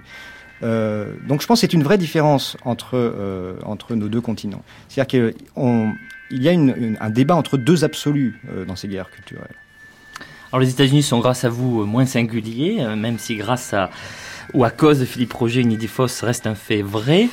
[0.62, 4.64] Euh, donc je pense que c'est une vraie différence entre, euh, entre nos deux continents.
[4.88, 9.10] C'est-à-dire qu'il y a une, une, un débat entre deux absolus euh, dans ces guerres
[9.10, 9.56] culturelles.
[10.54, 13.90] Alors les États-Unis sont grâce à vous moins singuliers, euh, même si grâce à
[14.54, 17.28] ou à cause de Philippe Roger, une idée fausse reste un fait vrai.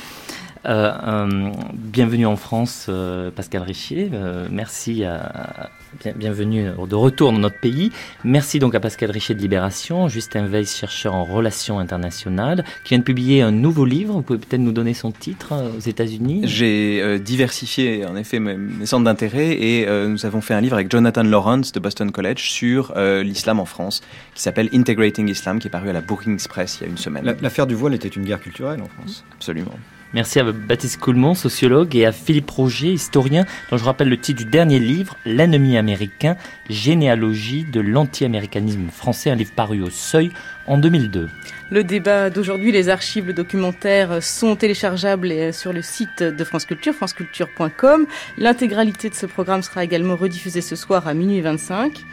[0.65, 4.11] Euh, euh, bienvenue en France, euh, Pascal Richier.
[4.13, 7.91] Euh, merci à, bien, bienvenue de retour dans notre pays.
[8.23, 12.99] Merci donc à Pascal Richier de Libération, Justin Weiss, chercheur en relations internationales, qui vient
[12.99, 14.13] de publier un nouveau livre.
[14.13, 16.41] Vous pouvez peut-être nous donner son titre aux États-Unis.
[16.43, 20.91] J'ai diversifié en effet mes, mes centres d'intérêt et nous avons fait un livre avec
[20.91, 24.01] Jonathan Lawrence de Boston College sur l'islam en France,
[24.35, 26.97] qui s'appelle Integrating Islam, qui est paru à la Brookings Press il y a une
[26.97, 27.35] semaine.
[27.41, 29.23] L'affaire du voile était une guerre culturelle en France.
[29.33, 29.73] Absolument.
[30.13, 34.43] Merci à Baptiste Coulmont, sociologue, et à Philippe Roger, historien, dont je rappelle le titre
[34.43, 36.35] du dernier livre, L'ennemi américain,
[36.69, 40.31] généalogie de l'anti-américanisme français, un livre paru au Seuil
[40.67, 41.29] en 2002.
[41.69, 46.93] Le débat d'aujourd'hui, les archives, le documentaire sont téléchargeables sur le site de France Culture,
[46.93, 48.05] franceculture.com.
[48.37, 52.03] L'intégralité de ce programme sera également rediffusée ce soir à minuit 25.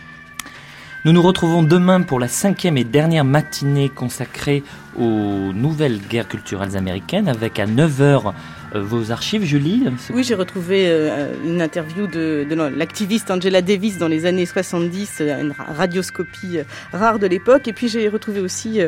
[1.04, 4.64] Nous nous retrouvons demain pour la cinquième et dernière matinée consacrée
[4.98, 8.30] aux nouvelles guerres culturelles américaines avec à 9h euh,
[8.74, 14.08] vos archives, Julie Oui, j'ai retrouvé euh, une interview de, de l'activiste Angela Davis dans
[14.08, 16.58] les années 70, euh, une radioscopie
[16.92, 17.68] rare de l'époque.
[17.68, 18.80] Et puis j'ai retrouvé aussi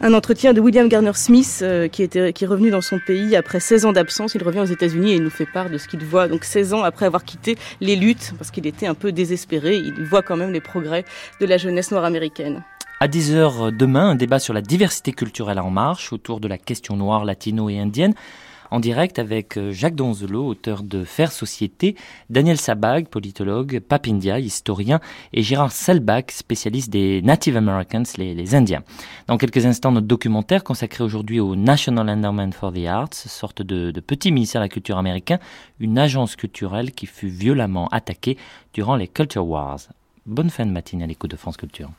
[0.00, 3.60] un entretien de William Garner Smith qui, était, qui est revenu dans son pays après
[3.60, 4.34] 16 ans d'absence.
[4.34, 6.28] Il revient aux États-Unis et il nous fait part de ce qu'il voit.
[6.28, 10.04] Donc 16 ans après avoir quitté les luttes, parce qu'il était un peu désespéré, il
[10.04, 11.04] voit quand même les progrès
[11.40, 12.62] de la jeunesse noire américaine.
[13.00, 16.96] À 10h demain, un débat sur la diversité culturelle en marche autour de la question
[16.96, 18.14] noire, latino et indienne.
[18.70, 21.96] En direct avec euh, Jacques Donzelot, auteur de Faire Société,
[22.30, 25.00] Daniel Sabag, politologue, Papindia, historien,
[25.32, 28.82] et Gérard Selbach, spécialiste des Native Americans, les, Indiens.
[29.26, 33.90] Dans quelques instants, notre documentaire consacré aujourd'hui au National Endowment for the Arts, sorte de,
[33.90, 35.38] de petit ministère de la culture américain,
[35.80, 38.36] une agence culturelle qui fut violemment attaquée
[38.72, 39.80] durant les Culture Wars.
[40.26, 41.90] Bonne fin de matinée à l'écoute de France Culture.